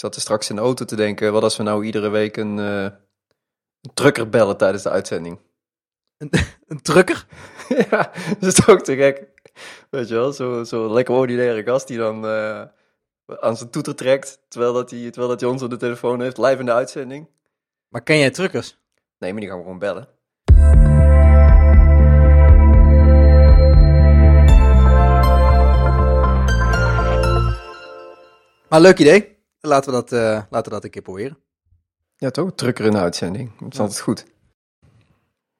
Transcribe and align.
zat 0.00 0.14
er 0.14 0.20
straks 0.20 0.50
in 0.50 0.56
de 0.56 0.62
auto 0.62 0.84
te 0.84 0.96
denken, 0.96 1.32
wat 1.32 1.42
als 1.42 1.56
we 1.56 1.62
nou 1.62 1.84
iedere 1.84 2.08
week 2.08 2.36
een, 2.36 2.58
uh, 2.58 2.82
een 3.80 3.94
trucker 3.94 4.28
bellen 4.28 4.56
tijdens 4.56 4.82
de 4.82 4.90
uitzending? 4.90 5.38
Een, 6.16 6.30
een 6.68 6.82
trucker? 6.82 7.26
ja, 7.90 8.12
dat 8.38 8.58
is 8.58 8.66
ook 8.66 8.80
te 8.80 8.96
gek. 8.96 9.26
Weet 9.90 10.08
je 10.08 10.14
wel, 10.14 10.32
zo'n 10.32 10.66
zo 10.66 10.92
lekker 10.92 11.14
ordinaire 11.14 11.62
gast 11.62 11.88
die 11.88 11.98
dan 11.98 12.24
uh, 12.24 12.62
aan 13.26 13.56
zijn 13.56 13.70
toeter 13.70 13.94
trekt, 13.94 14.40
terwijl 14.48 14.72
dat 14.72 14.90
hij, 14.90 15.00
terwijl 15.00 15.28
dat 15.28 15.40
hij 15.40 15.50
ons 15.50 15.62
op 15.62 15.70
de 15.70 15.76
telefoon 15.76 16.20
heeft, 16.20 16.38
live 16.38 16.58
in 16.58 16.66
de 16.66 16.72
uitzending. 16.72 17.28
Maar 17.88 18.02
ken 18.02 18.18
jij 18.18 18.30
truckers? 18.30 18.78
Nee, 19.18 19.32
maar 19.32 19.40
die 19.40 19.48
gaan 19.48 19.58
we 19.58 19.64
gewoon 19.64 19.78
bellen. 19.78 20.08
Maar 28.68 28.80
leuk 28.80 28.98
idee. 28.98 29.39
Laten 29.60 29.90
we 29.92 29.96
dat, 29.96 30.12
uh, 30.12 30.20
laten 30.50 30.64
we 30.64 30.70
dat 30.70 30.84
een 30.84 30.90
keer 30.90 31.02
proberen. 31.02 31.38
Ja, 32.16 32.30
toch? 32.30 32.52
Trucker 32.54 32.84
in 32.84 32.90
de 32.90 32.98
uitzending. 32.98 33.58
Dat 33.58 33.70
is 33.72 33.76
Ja. 33.76 33.82
altijd 33.82 34.00
goed. 34.00 34.24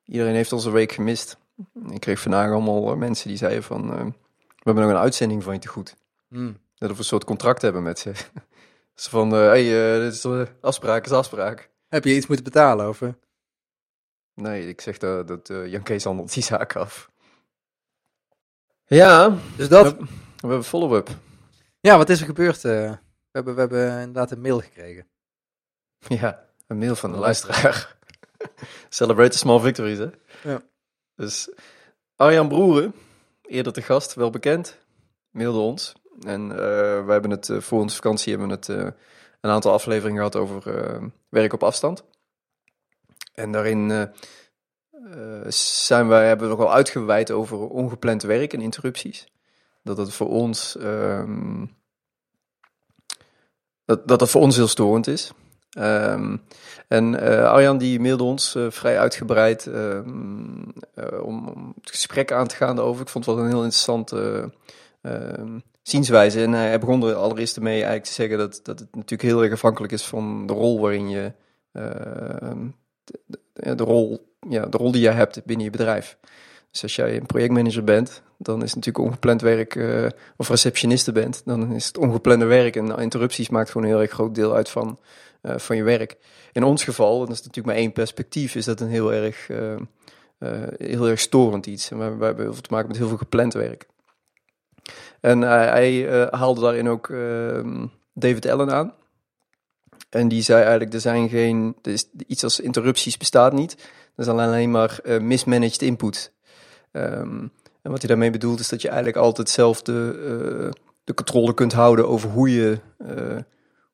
Iedereen 0.05 0.35
heeft 0.35 0.53
onze 0.53 0.71
week 0.71 0.93
gemist. 0.93 1.39
Ik 1.91 2.01
kreeg 2.01 2.21
vandaag 2.21 2.51
allemaal 2.53 2.91
eh, 2.93 2.97
mensen 2.97 3.29
die 3.29 3.37
zeiden 3.37 3.63
van... 3.63 3.93
eh, 3.93 4.05
we 4.05 4.63
hebben 4.71 4.83
nog 4.85 4.93
een 4.93 4.99
uitzending 5.01 5.43
van 5.43 5.53
je 5.55 5.59
te 5.59 5.69
goed. 5.69 5.97
Hmm. 6.29 6.59
Dat 6.75 6.91
we 6.91 6.99
een 6.99 7.05
soort 7.05 7.25
contract 7.25 7.63
hebben 7.63 7.83
met 7.83 7.99
ze. 7.99 8.13
Dus 8.95 9.09
van, 9.09 9.31
hé, 9.31 9.39
hey, 9.39 9.95
eh, 9.95 10.01
dit 10.03 10.13
is 10.13 10.25
eh, 10.25 10.43
afspraak 10.61 11.05
is 11.05 11.13
afspraak. 11.13 11.71
Heb 11.89 12.05
je 12.05 12.15
iets 12.17 12.27
moeten 12.27 12.45
betalen? 12.45 12.89
Of, 12.89 13.03
eh? 13.03 13.09
Nee, 14.35 14.69
ik 14.69 14.81
zeg 14.81 14.99
dat, 14.99 15.29
dat 15.29 15.51
eh, 15.51 15.67
Jan 15.67 15.83
Kees 15.83 16.05
handelt 16.05 16.33
die 16.35 16.43
zaak 16.43 16.77
af. 16.77 17.11
Ja, 18.87 19.37
Dus 19.57 19.69
dat. 19.69 19.93
we, 19.97 20.05
we 20.05 20.07
hebben 20.47 20.65
follow-up. 20.65 21.09
Ja, 21.81 21.97
wat 21.97 22.09
is 22.09 22.21
er 22.21 22.27
gebeurd? 22.27 22.65
eh? 22.65 22.93
We, 23.33 23.39
hebben, 23.39 23.55
we 23.55 23.61
hebben 23.61 23.99
inderdaad 23.99 24.31
een 24.31 24.41
mail 24.41 24.61
gekregen. 24.61 25.07
Ja, 26.09 26.47
een 26.67 26.79
mail 26.79 26.97
van 26.97 27.13
de 27.13 27.19
luisteraar. 27.19 27.97
Celebrate 28.89 29.31
the 29.31 29.39
small 29.39 29.61
victories, 29.61 29.99
hè? 29.99 30.11
Ja. 30.43 30.63
Dus 31.15 31.51
Arjan 32.17 32.49
Broeren, 32.49 32.95
eerder 33.43 33.73
te 33.73 33.83
gast, 33.83 34.15
wel 34.15 34.31
bekend, 34.31 34.79
mailde 35.31 35.59
ons. 35.59 35.95
En 36.27 36.51
eh, 36.51 36.57
we 37.05 37.13
hebben 37.13 37.31
het 37.31 37.49
eh, 37.49 37.61
voor 37.61 37.81
onze 37.81 37.97
vakantie 37.97 38.31
hebben 38.37 38.49
we 38.49 38.55
het, 38.55 38.69
eh, 38.69 39.01
een 39.41 39.51
aantal 39.51 39.73
afleveringen 39.73 40.17
gehad 40.17 40.37
over 40.37 40.63
werk 41.29 41.53
op 41.53 41.63
afstand. 41.63 42.05
En 43.35 43.53
daarin 43.53 44.11
zijn 45.49 46.09
wij, 46.09 46.27
hebben 46.27 46.49
we 46.49 46.55
nogal 46.55 46.73
uitgeweid 46.73 47.31
over 47.31 47.59
ongepland 47.59 48.23
werk 48.23 48.53
en 48.53 48.61
interrupties. 48.61 49.33
Dat 49.83 49.97
het 49.97 50.13
voor 50.13 50.29
ons, 50.29 50.77
ehm, 50.77 51.67
dat, 53.91 54.09
dat 54.09 54.21
het 54.21 54.31
voor 54.31 54.41
ons 54.41 54.57
heel 54.57 54.69
storend 54.69 55.07
is. 55.07 55.33
Ehm, 55.71 56.37
en 56.89 57.21
eh, 57.21 57.45
Arjan 57.45 57.79
die 57.79 58.01
mailde 58.01 58.23
ons 58.23 58.55
eh, 58.55 58.67
vrij 58.71 58.99
uitgebreid 58.99 59.67
ehm, 59.67 60.63
eh, 60.95 61.23
om, 61.23 61.47
het 61.81 61.91
gesprek 61.91 62.33
aan 62.33 62.47
te 62.47 62.57
gaan 62.57 62.77
daarover. 62.77 63.03
Ik 63.03 63.09
vond 63.09 63.27
het 63.27 63.35
wel 63.35 63.45
een 63.45 63.51
heel 63.51 63.63
interessante 63.63 64.53
ehm, 65.03 65.59
zienswijze. 65.83 66.43
En 66.43 66.53
hij 66.53 66.79
begon 66.79 67.03
er 67.03 67.15
allereerst 67.15 67.61
mee 67.61 67.75
eigenlijk 67.75 68.05
te 68.05 68.13
zeggen 68.13 68.39
dat, 68.39 68.61
dat 68.63 68.79
het 68.79 68.95
natuurlijk 68.95 69.31
heel 69.31 69.43
erg 69.43 69.53
afhankelijk 69.53 69.93
is 69.93 70.05
van 70.05 70.47
de 70.47 70.53
rol 70.53 70.81
waarin 70.81 71.09
je 71.09 71.33
de, 71.73 73.75
de- 73.75 73.85
rol, 73.85 74.35
ja, 74.49 74.67
de 74.67 74.77
rol 74.77 74.93
die 74.93 75.01
jij 75.01 75.13
hebt 75.13 75.45
binnen 75.45 75.65
je 75.65 75.71
bedrijf. 75.71 76.19
Dus 76.71 76.83
als 76.83 76.97
jij 76.97 77.17
een 77.17 77.27
projectmanager 77.27 77.85
bent, 77.85 78.23
dan 78.43 78.63
is 78.63 78.75
natuurlijk 78.75 79.05
ongepland 79.05 79.41
werk, 79.41 79.77
eh, 79.77 80.07
of 80.37 80.49
receptioniste 80.49 81.13
bent, 81.13 81.43
dan 81.45 81.73
is 81.73 81.87
het 81.87 81.99
ongeplande 81.99 82.45
werk 82.45 82.77
en 82.77 82.99
interrupties 82.99 83.49
maakt 83.49 83.71
gewoon 83.71 83.87
een 83.87 83.93
heel 83.93 84.03
erg 84.03 84.11
groot 84.11 84.35
deel 84.35 84.55
uit 84.55 84.69
van, 84.69 84.99
eh, 85.41 85.59
van 85.59 85.77
je 85.77 85.83
werk. 85.83 86.17
In 86.53 86.65
ons 86.65 86.85
geval, 86.85 87.13
en 87.13 87.27
dat 87.27 87.31
is 87.31 87.43
natuurlijk 87.43 87.67
maar 87.67 87.77
één 87.77 87.93
perspectief, 87.93 88.55
is 88.55 88.65
dat 88.65 88.81
een 88.81 88.89
heel 88.89 89.13
erg, 89.13 89.51
eh, 89.51 89.77
heel 90.77 91.09
erg 91.09 91.21
storend 91.21 91.67
iets. 91.67 91.91
En 91.91 91.99
we, 91.99 92.17
we 92.17 92.25
hebben 92.25 92.45
heel 92.45 92.53
veel 92.53 92.63
te 92.63 92.73
maken 92.73 92.89
met 92.89 92.97
heel 92.97 93.09
veel 93.09 93.17
gepland 93.17 93.53
werk. 93.53 93.87
En 95.21 95.41
hij 95.41 96.07
haalde 96.31 96.61
daarin 96.61 96.89
ook 96.89 97.11
ehm, 97.11 97.87
David 98.13 98.47
Allen 98.47 98.71
aan. 98.73 98.95
En 100.11 100.29
die 100.29 100.43
zei 100.43 100.61
eigenlijk, 100.61 100.93
er 100.93 101.01
zijn 101.01 101.29
geen, 101.29 101.77
er 101.83 101.93
is, 101.93 102.09
iets 102.27 102.45
als 102.45 102.61
interrupties 102.61 103.17
bestaat 103.17 103.53
niet. 103.53 103.73
Er 104.15 104.23
is 104.25 104.29
alleen 104.29 104.71
maar 104.71 105.01
mismanaged 105.21 105.83
input. 105.83 106.33
Ehm, 106.93 107.47
en 107.83 107.91
wat 107.91 107.99
hij 107.99 108.09
daarmee 108.09 108.31
bedoelt 108.31 108.61
is 108.61 108.69
dat 108.69 108.83
je 108.83 108.89
eigenlijk 108.89 109.19
altijd 109.19 109.49
zelf 109.49 109.83
de, 109.83 110.21
eh, 110.25 110.81
de 111.05 111.15
controle 111.15 111.55
kunt 111.55 111.73
houden 111.73 112.09
over 112.09 112.31
hoe 112.31 112.55
je, 112.55 112.79
eh, 112.99 113.37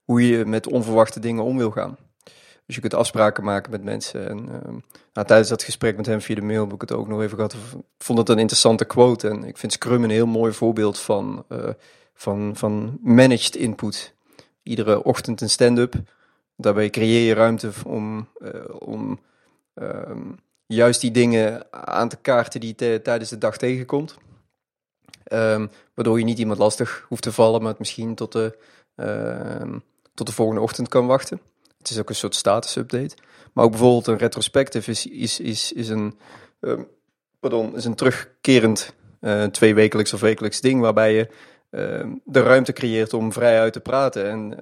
hoe 0.04 0.28
je 0.28 0.44
met 0.44 0.66
onverwachte 0.66 1.20
dingen 1.20 1.44
om 1.44 1.56
wil 1.56 1.70
gaan. 1.70 1.96
Dus 2.66 2.74
je 2.74 2.80
kunt 2.80 2.94
afspraken 2.94 3.44
maken 3.44 3.70
met 3.70 3.84
mensen. 3.84 4.28
En 4.28 4.38
ehm, 4.38 4.78
nou, 5.12 5.26
tijdens 5.26 5.48
dat 5.48 5.62
gesprek 5.62 5.96
met 5.96 6.06
hem 6.06 6.20
via 6.20 6.34
de 6.34 6.42
mail 6.42 6.64
heb 6.64 6.72
ik 6.72 6.80
het 6.80 6.92
ook 6.92 7.08
nog 7.08 7.22
even 7.22 7.36
gehad. 7.36 7.52
Ik 7.52 7.58
vond 7.98 8.18
het 8.18 8.28
een 8.28 8.38
interessante 8.38 8.84
quote. 8.84 9.28
En 9.28 9.44
ik 9.44 9.56
vind 9.56 9.72
Scrum 9.72 10.04
een 10.04 10.10
heel 10.10 10.26
mooi 10.26 10.52
voorbeeld 10.52 10.98
van, 10.98 11.44
eh, 11.48 11.68
van, 12.14 12.56
van 12.56 12.98
managed 13.02 13.56
input. 13.56 14.14
Iedere 14.62 15.02
ochtend 15.02 15.40
een 15.40 15.50
stand-up. 15.50 15.94
Daarbij 16.56 16.90
creëer 16.90 17.26
je 17.26 17.34
ruimte 17.34 17.70
om, 17.84 18.28
eh, 18.38 18.50
om 18.78 19.20
ehm, 19.74 20.32
juist 20.66 21.00
die 21.00 21.10
dingen 21.10 21.66
aan 21.70 22.08
te 22.08 22.16
kaarten 22.16 22.60
die 22.60 22.74
tijdens 23.02 23.30
de 23.30 23.38
dag 23.38 23.56
tegenkomt. 23.56 24.16
Ehm, 25.24 25.66
waardoor 25.94 26.18
je 26.18 26.24
niet 26.24 26.38
iemand 26.38 26.58
lastig 26.58 27.04
hoeft 27.08 27.22
te 27.22 27.32
vallen, 27.32 27.60
maar 27.60 27.70
het 27.70 27.78
misschien 27.78 28.14
tot 28.14 28.32
de, 28.32 28.58
ehm, 28.96 29.78
tot 30.14 30.26
de 30.26 30.32
volgende 30.32 30.60
ochtend 30.60 30.88
kan 30.88 31.06
wachten. 31.06 31.40
Het 31.78 31.90
is 31.90 31.98
ook 31.98 32.08
een 32.08 32.14
soort 32.14 32.34
status 32.34 32.76
update. 32.76 33.16
Maar 33.52 33.64
ook 33.64 33.70
bijvoorbeeld 33.70 34.06
een 34.06 34.16
retrospective 34.16 34.90
is, 34.90 35.06
is, 35.06 35.40
is, 35.40 35.72
is, 35.72 35.88
een, 35.88 36.18
ehm, 36.60 36.82
pardon, 37.40 37.76
is 37.76 37.84
een 37.84 37.94
terugkerend 37.94 38.94
eh 39.20 39.44
tweewekelijks 39.44 40.12
of 40.12 40.20
wekelijks 40.20 40.60
ding 40.60 40.80
waarbij 40.80 41.14
je 41.14 41.28
de 42.24 42.42
ruimte 42.42 42.72
creëert 42.72 43.12
om 43.12 43.32
vrijuit 43.32 43.72
te 43.72 43.80
praten 43.80 44.30
en 44.30 44.56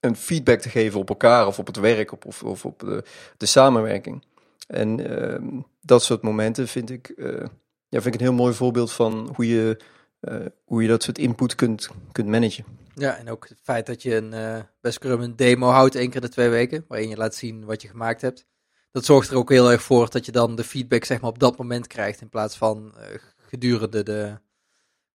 een 0.00 0.16
feedback 0.16 0.60
te 0.60 0.68
geven 0.68 1.00
op 1.00 1.08
elkaar 1.08 1.46
of 1.46 1.58
op 1.58 1.66
het 1.66 1.76
werk 1.76 2.12
of, 2.12 2.24
of, 2.24 2.42
of 2.42 2.64
op 2.64 3.02
de 3.36 3.46
samenwerking. 3.46 4.22
En 4.66 5.18
ehm, 5.20 5.60
dat 5.80 6.02
soort 6.02 6.22
momenten 6.22 6.68
vind 6.68 6.90
ik, 6.90 7.08
eh, 7.08 7.46
ja, 7.88 8.00
vind 8.00 8.06
ik 8.06 8.14
een 8.14 8.26
heel 8.26 8.32
mooi 8.32 8.54
voorbeeld 8.54 8.92
van 8.92 9.32
hoe 9.34 9.48
je, 9.48 9.80
eh, 10.20 10.46
hoe 10.64 10.82
je 10.82 10.88
dat 10.88 11.02
soort 11.02 11.18
input 11.18 11.54
kunt, 11.54 11.88
kunt 12.12 12.28
managen. 12.28 12.64
Ja, 12.94 13.16
en 13.16 13.30
ook 13.30 13.48
het 13.48 13.60
feit 13.62 13.86
dat 13.86 14.02
je 14.02 14.16
een, 14.16 14.32
eh 14.32 14.60
bij 14.80 14.90
Scrum 14.90 15.20
een 15.20 15.36
demo 15.36 15.68
houdt 15.68 15.94
één 15.94 16.10
keer 16.10 16.20
de 16.20 16.28
twee 16.28 16.48
weken, 16.48 16.84
waarin 16.88 17.08
je 17.08 17.16
laat 17.16 17.34
zien 17.34 17.64
wat 17.64 17.82
je 17.82 17.88
gemaakt 17.88 18.20
hebt. 18.20 18.46
Dat 18.90 19.04
zorgt 19.04 19.30
er 19.30 19.36
ook 19.36 19.50
heel 19.50 19.70
erg 19.70 19.82
voor 19.82 20.10
dat 20.10 20.26
je 20.26 20.32
dan 20.32 20.56
de 20.56 20.64
feedback 20.64 21.04
zeg 21.04 21.20
maar 21.20 21.30
op 21.30 21.38
dat 21.38 21.58
moment 21.58 21.86
krijgt, 21.86 22.20
in 22.20 22.28
plaats 22.28 22.56
van 22.56 22.94
gedurende 23.36 24.02
de, 24.02 24.38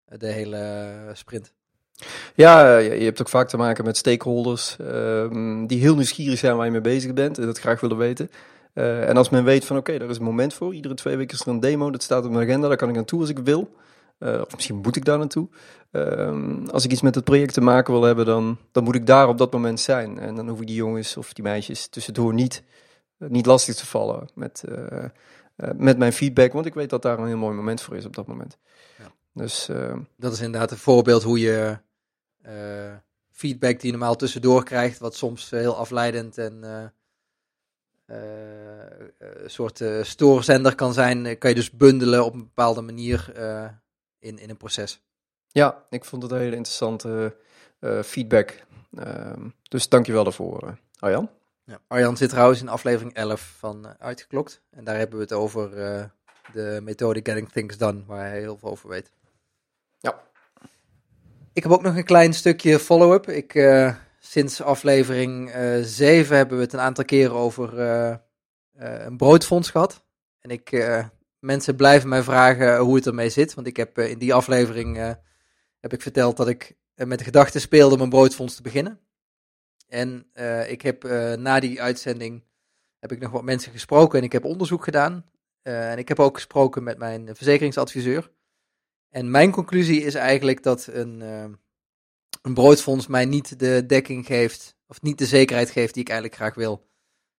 de 0.06 0.28
hele 0.28 1.09
sprint. 1.13 1.53
Ja, 2.35 2.78
je 2.78 3.00
je 3.00 3.03
hebt 3.03 3.22
ook 3.22 3.29
vaak 3.29 3.50
te 3.50 3.57
maken 3.57 3.85
met 3.85 3.97
stakeholders 3.97 4.78
ehm, 4.79 5.66
die 5.66 5.79
heel 5.79 5.95
nieuwsgierig 5.95 6.39
zijn 6.39 6.56
waar 6.56 6.66
je 6.66 6.72
mee 6.72 6.81
bezig 6.81 7.13
bent 7.13 7.38
en 7.38 7.45
dat 7.45 7.59
graag 7.59 7.79
willen 7.79 7.97
weten. 7.97 8.29
Eh, 8.74 9.09
en 9.09 9.18
als 9.18 9.30
men 9.30 9.44
weet 9.44 9.66
van 9.66 9.78
oké, 9.78 9.98
daar 9.98 10.09
is 10.09 10.18
een 10.18 10.24
moment 10.24 10.54
voor, 10.54 10.74
iedere 10.74 10.94
twee 10.94 11.16
weken 11.16 11.38
is 11.38 11.42
er 11.42 11.48
een 11.48 11.59
demo, 11.59 11.92
dat 11.92 12.04
staat 12.04 12.26
op 12.26 12.32
mijn 12.32 12.48
agenda, 12.48 12.68
daar 12.68 12.78
kan 12.78 12.90
ik 12.90 12.96
naartoe 12.96 13.20
als 13.20 13.30
ik 13.30 13.40
wil. 13.40 13.76
Eh, 14.18 14.42
of 14.42 14.54
misschien 14.54 14.76
moet 14.76 14.96
ik 14.96 15.06
daar 15.06 15.18
naartoe. 15.18 15.48
Ehm, 15.92 16.66
als 16.68 16.86
ik 16.86 16.92
iets 16.92 17.02
met 17.02 17.16
het 17.16 17.24
project 17.24 17.54
te 17.54 17.62
maken 17.62 17.94
wil 17.94 18.04
hebben, 18.04 18.26
dan, 18.26 18.58
dan 18.72 18.84
moet 18.84 18.96
ik 18.96 19.06
daar 19.06 19.28
op 19.28 19.38
dat 19.38 19.52
moment 19.52 19.80
zijn. 19.80 20.20
En 20.20 20.36
dan 20.36 20.50
hoef 20.50 20.62
ik 20.62 20.68
die 20.68 20.76
jongens 20.76 21.18
of 21.18 21.34
die 21.34 21.44
meisjes 21.44 21.88
tussendoor 21.88 22.34
niet, 22.34 22.64
niet 23.18 23.46
lastig 23.46 23.76
te 23.76 23.86
vallen 23.86 24.30
met, 24.36 24.64
eh, 24.64 25.04
eh, 25.56 25.70
met 25.76 25.98
mijn 25.98 26.14
feedback, 26.14 26.54
want 26.54 26.66
ik 26.66 26.74
weet 26.74 26.90
dat 26.90 27.02
daar 27.02 27.20
een 27.20 27.28
heel 27.28 27.38
mooi 27.38 27.56
moment 27.56 27.81
voor 27.81 27.96
is 27.96 28.06
op 28.06 28.16
dat 28.16 28.28
moment. 28.28 28.58
Ja. 28.98 29.12
Dus 29.34 29.70
ehm, 29.70 30.00
Dat 30.18 30.34
is 30.34 30.42
inderdaad 30.42 30.72
een 30.72 30.78
voorbeeld 30.78 31.24
hoe 31.24 31.40
je 31.40 31.78
eh, 32.42 32.94
feedback 33.42 33.80
die 33.80 33.92
je 33.92 33.98
normaal 33.98 34.16
tussendoor 34.16 34.64
krijgt, 34.64 35.00
wat 35.00 35.16
soms 35.16 35.51
eh, 35.51 35.60
heel 35.60 35.75
afleidend 35.75 36.38
en 36.38 36.63
eh, 36.63 36.84
eh, 36.84 36.90
een 39.18 39.50
soort 39.50 39.81
eh, 39.81 40.04
stoorzender 40.04 40.75
kan 40.75 40.94
zijn, 40.94 41.25
eh, 41.25 41.38
kan 41.40 41.50
je 41.50 41.56
dus 41.56 41.72
bundelen 41.72 42.25
op 42.25 42.34
een 42.34 42.44
bepaalde 42.44 42.81
manier 42.81 43.31
eh, 43.36 43.66
in, 44.19 44.40
in 44.40 44.50
een 44.50 44.58
proces. 44.58 45.02
Ja, 45.48 45.86
ik 45.90 46.06
vond 46.06 46.24
het 46.24 46.31
een 46.31 46.38
hele 46.38 46.56
interessante 46.56 47.36
eh, 47.80 48.02
feedback. 48.02 48.63
Ehm, 48.98 49.50
dus 49.63 49.90
dankjewel 49.90 50.24
daarvoor, 50.24 50.68
eh, 50.68 50.74
Arjan. 51.00 51.30
Ja. 51.66 51.80
Arjan 51.88 52.18
zit 52.18 52.30
trouwens 52.30 52.62
in 52.62 52.69
aflevering 52.69 53.13
11 53.13 53.56
van 53.58 53.86
eh, 53.86 53.92
Uitgeklokt. 54.00 54.62
En 54.69 54.84
daar 54.84 54.98
hebben 54.98 55.16
we 55.16 55.24
het 55.24 55.34
over 55.34 55.78
eh, 55.78 56.04
de 56.54 56.80
methode 56.84 57.19
Getting 57.24 57.50
Things 57.50 57.78
Done, 57.78 58.04
waar 58.06 58.25
hij 58.25 58.40
heel 58.40 58.57
veel 58.57 58.69
over 58.69 58.90
weet. 58.90 59.12
Ja. 60.00 60.22
Ik 61.54 61.64
heb 61.64 61.72
ook 61.72 61.81
nog 61.81 61.96
een 61.96 62.04
klein 62.04 62.34
stukje 62.34 62.80
follow-up. 62.80 63.28
Ik, 63.28 63.56
eh, 63.56 63.96
sinds 64.23 64.62
aflevering 64.62 65.50
eh 65.51 65.79
7 65.81 66.35
hebben 66.35 66.57
we 66.57 66.63
het 66.63 66.73
een 66.73 66.79
aantal 66.79 67.06
keren 67.06 67.35
over 67.35 67.79
eh, 67.79 68.12
eh, 68.12 68.19
een 69.06 69.18
broodfonds 69.18 69.69
gehad. 69.69 70.06
En 70.39 70.50
ik, 70.50 70.71
eh, 70.71 71.06
mensen 71.39 71.75
blijven 71.75 72.09
mij 72.09 72.23
vragen 72.23 72.77
hoe 72.77 72.95
het 72.95 73.06
ermee 73.06 73.29
zit. 73.29 73.53
Want 73.53 73.68
ik 73.68 73.77
heb 73.77 73.97
eh, 73.97 74.09
in 74.09 74.18
die 74.18 74.33
aflevering 74.33 74.97
eh, 74.97 75.12
heb 75.79 75.94
ik 75.94 76.01
verteld 76.01 76.38
dat 76.38 76.47
ik 76.47 76.75
eh, 76.95 77.07
met 77.07 77.18
de 77.18 77.23
gedachte 77.23 77.59
speelde 77.59 77.95
om 77.95 78.01
een 78.01 78.09
broodfonds 78.09 78.56
te 78.56 78.62
beginnen. 78.62 79.00
En 79.88 80.27
eh, 80.33 80.71
ik 80.71 80.81
heb 80.81 81.03
eh, 81.03 81.33
na 81.33 81.59
die 81.59 81.81
uitzending 81.81 82.44
heb 83.00 83.12
ik 83.12 83.19
nog 83.19 83.31
wat 83.31 83.44
mensen 83.44 83.71
gesproken 83.71 84.19
en 84.19 84.25
ik 84.25 84.31
heb 84.31 84.45
onderzoek 84.45 84.83
gedaan. 84.83 85.25
Eh, 85.62 85.91
en 85.91 85.97
ik 85.97 86.07
heb 86.07 86.19
ook 86.19 86.35
gesproken 86.35 86.83
met 86.83 86.97
mijn 86.97 87.35
verzekeringsadviseur. 87.35 88.31
En 89.09 89.31
mijn 89.31 89.51
conclusie 89.51 90.01
is 90.01 90.15
eigenlijk 90.15 90.63
dat 90.63 90.88
een, 90.91 91.21
eh, 91.21 91.45
een 92.42 92.54
broodfonds 92.54 93.08
mij 93.08 93.26
niet 93.26 93.60
de 93.60 93.86
dekking 93.86 94.26
geeft, 94.26 94.76
of 94.88 95.02
niet 95.02 95.18
de 95.18 95.26
zekerheid 95.26 95.70
geeft 95.70 95.94
die 95.94 96.04
ik 96.04 96.10
eigenlijk 96.10 96.40
graag 96.40 96.56
wil. 96.56 96.90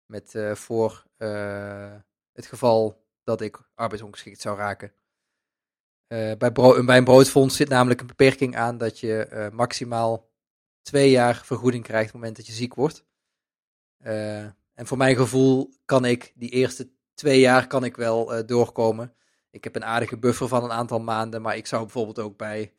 Met 0.06 0.34
eh, 0.34 0.54
voor 0.54 1.04
eh, 1.16 1.94
het 2.32 2.46
geval 2.46 3.04
dat 3.24 3.40
ik 3.40 3.70
arbeidsongeschikt 3.74 4.40
zou 4.40 4.56
raken. 4.56 4.92
Eh, 6.06 6.32
bij, 6.38 6.52
bij 6.84 6.96
een 6.96 7.04
broodfonds 7.04 7.56
zit 7.56 7.68
namelijk 7.68 8.00
een 8.00 8.06
beperking 8.06 8.56
aan 8.56 8.78
dat 8.78 8.98
je 8.98 9.48
maximaal 9.52 10.30
twee 10.82 11.10
jaar 11.10 11.42
vergoeding 11.44 11.84
krijgt 11.84 12.06
op 12.06 12.12
het 12.12 12.20
moment 12.20 12.36
dat 12.36 12.46
je 12.46 12.52
ziek 12.52 12.74
wordt. 12.74 13.04
En 14.74 14.86
voor 14.86 14.96
mijn 14.96 15.16
gevoel 15.16 15.74
kan 15.84 16.04
ik 16.04 16.32
die 16.34 16.50
eerste 16.50 16.90
twee 17.14 17.40
jaar 17.40 17.66
kan 17.66 17.84
ik 17.84 17.96
wel 17.96 18.46
doorkomen. 18.46 19.14
Ik 19.50 19.64
heb 19.64 19.76
een 19.76 19.84
aardige 19.84 20.18
buffer 20.18 20.48
van 20.48 20.64
een 20.64 20.72
aantal 20.72 21.00
maanden, 21.00 21.42
maar 21.42 21.56
ik 21.56 21.66
zou 21.66 21.82
bijvoorbeeld 21.82 22.18
ook 22.18 22.36
bij, 22.36 22.72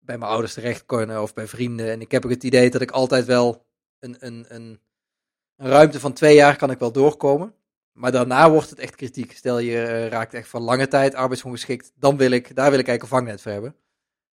bij 0.00 0.18
mijn 0.18 0.30
ouders 0.30 0.54
terecht 0.54 0.86
kunnen 0.86 1.22
of 1.22 1.34
bij 1.34 1.46
vrienden. 1.46 1.90
En 1.90 2.00
ik 2.00 2.10
heb 2.10 2.24
ook 2.24 2.30
het 2.30 2.44
idee 2.44 2.70
dat 2.70 2.80
ik 2.80 2.90
altijd 2.90 3.24
wel 3.24 3.64
een, 3.98 4.16
een, 4.18 4.44
een, 4.48 4.80
een 5.56 5.68
ruimte 5.68 6.00
van 6.00 6.12
twee 6.12 6.34
jaar 6.34 6.56
kan 6.56 6.70
ik 6.70 6.78
wel 6.78 6.92
doorkomen. 6.92 7.54
Maar 7.92 8.12
daarna 8.12 8.50
wordt 8.50 8.70
het 8.70 8.78
echt 8.78 8.94
kritiek. 8.94 9.32
Stel 9.32 9.58
je 9.58 9.82
eh, 9.82 10.08
raakt 10.08 10.34
echt 10.34 10.48
voor 10.48 10.60
lange 10.60 10.88
tijd 10.88 11.14
arbeidsongeschikt, 11.14 11.92
dan 11.94 12.16
wil 12.16 12.30
ik, 12.30 12.56
daar 12.56 12.70
wil 12.70 12.78
ik 12.78 12.88
eigenlijk 12.88 13.02
een 13.02 13.18
vangnet 13.18 13.40
voor 13.40 13.52
hebben. 13.52 13.74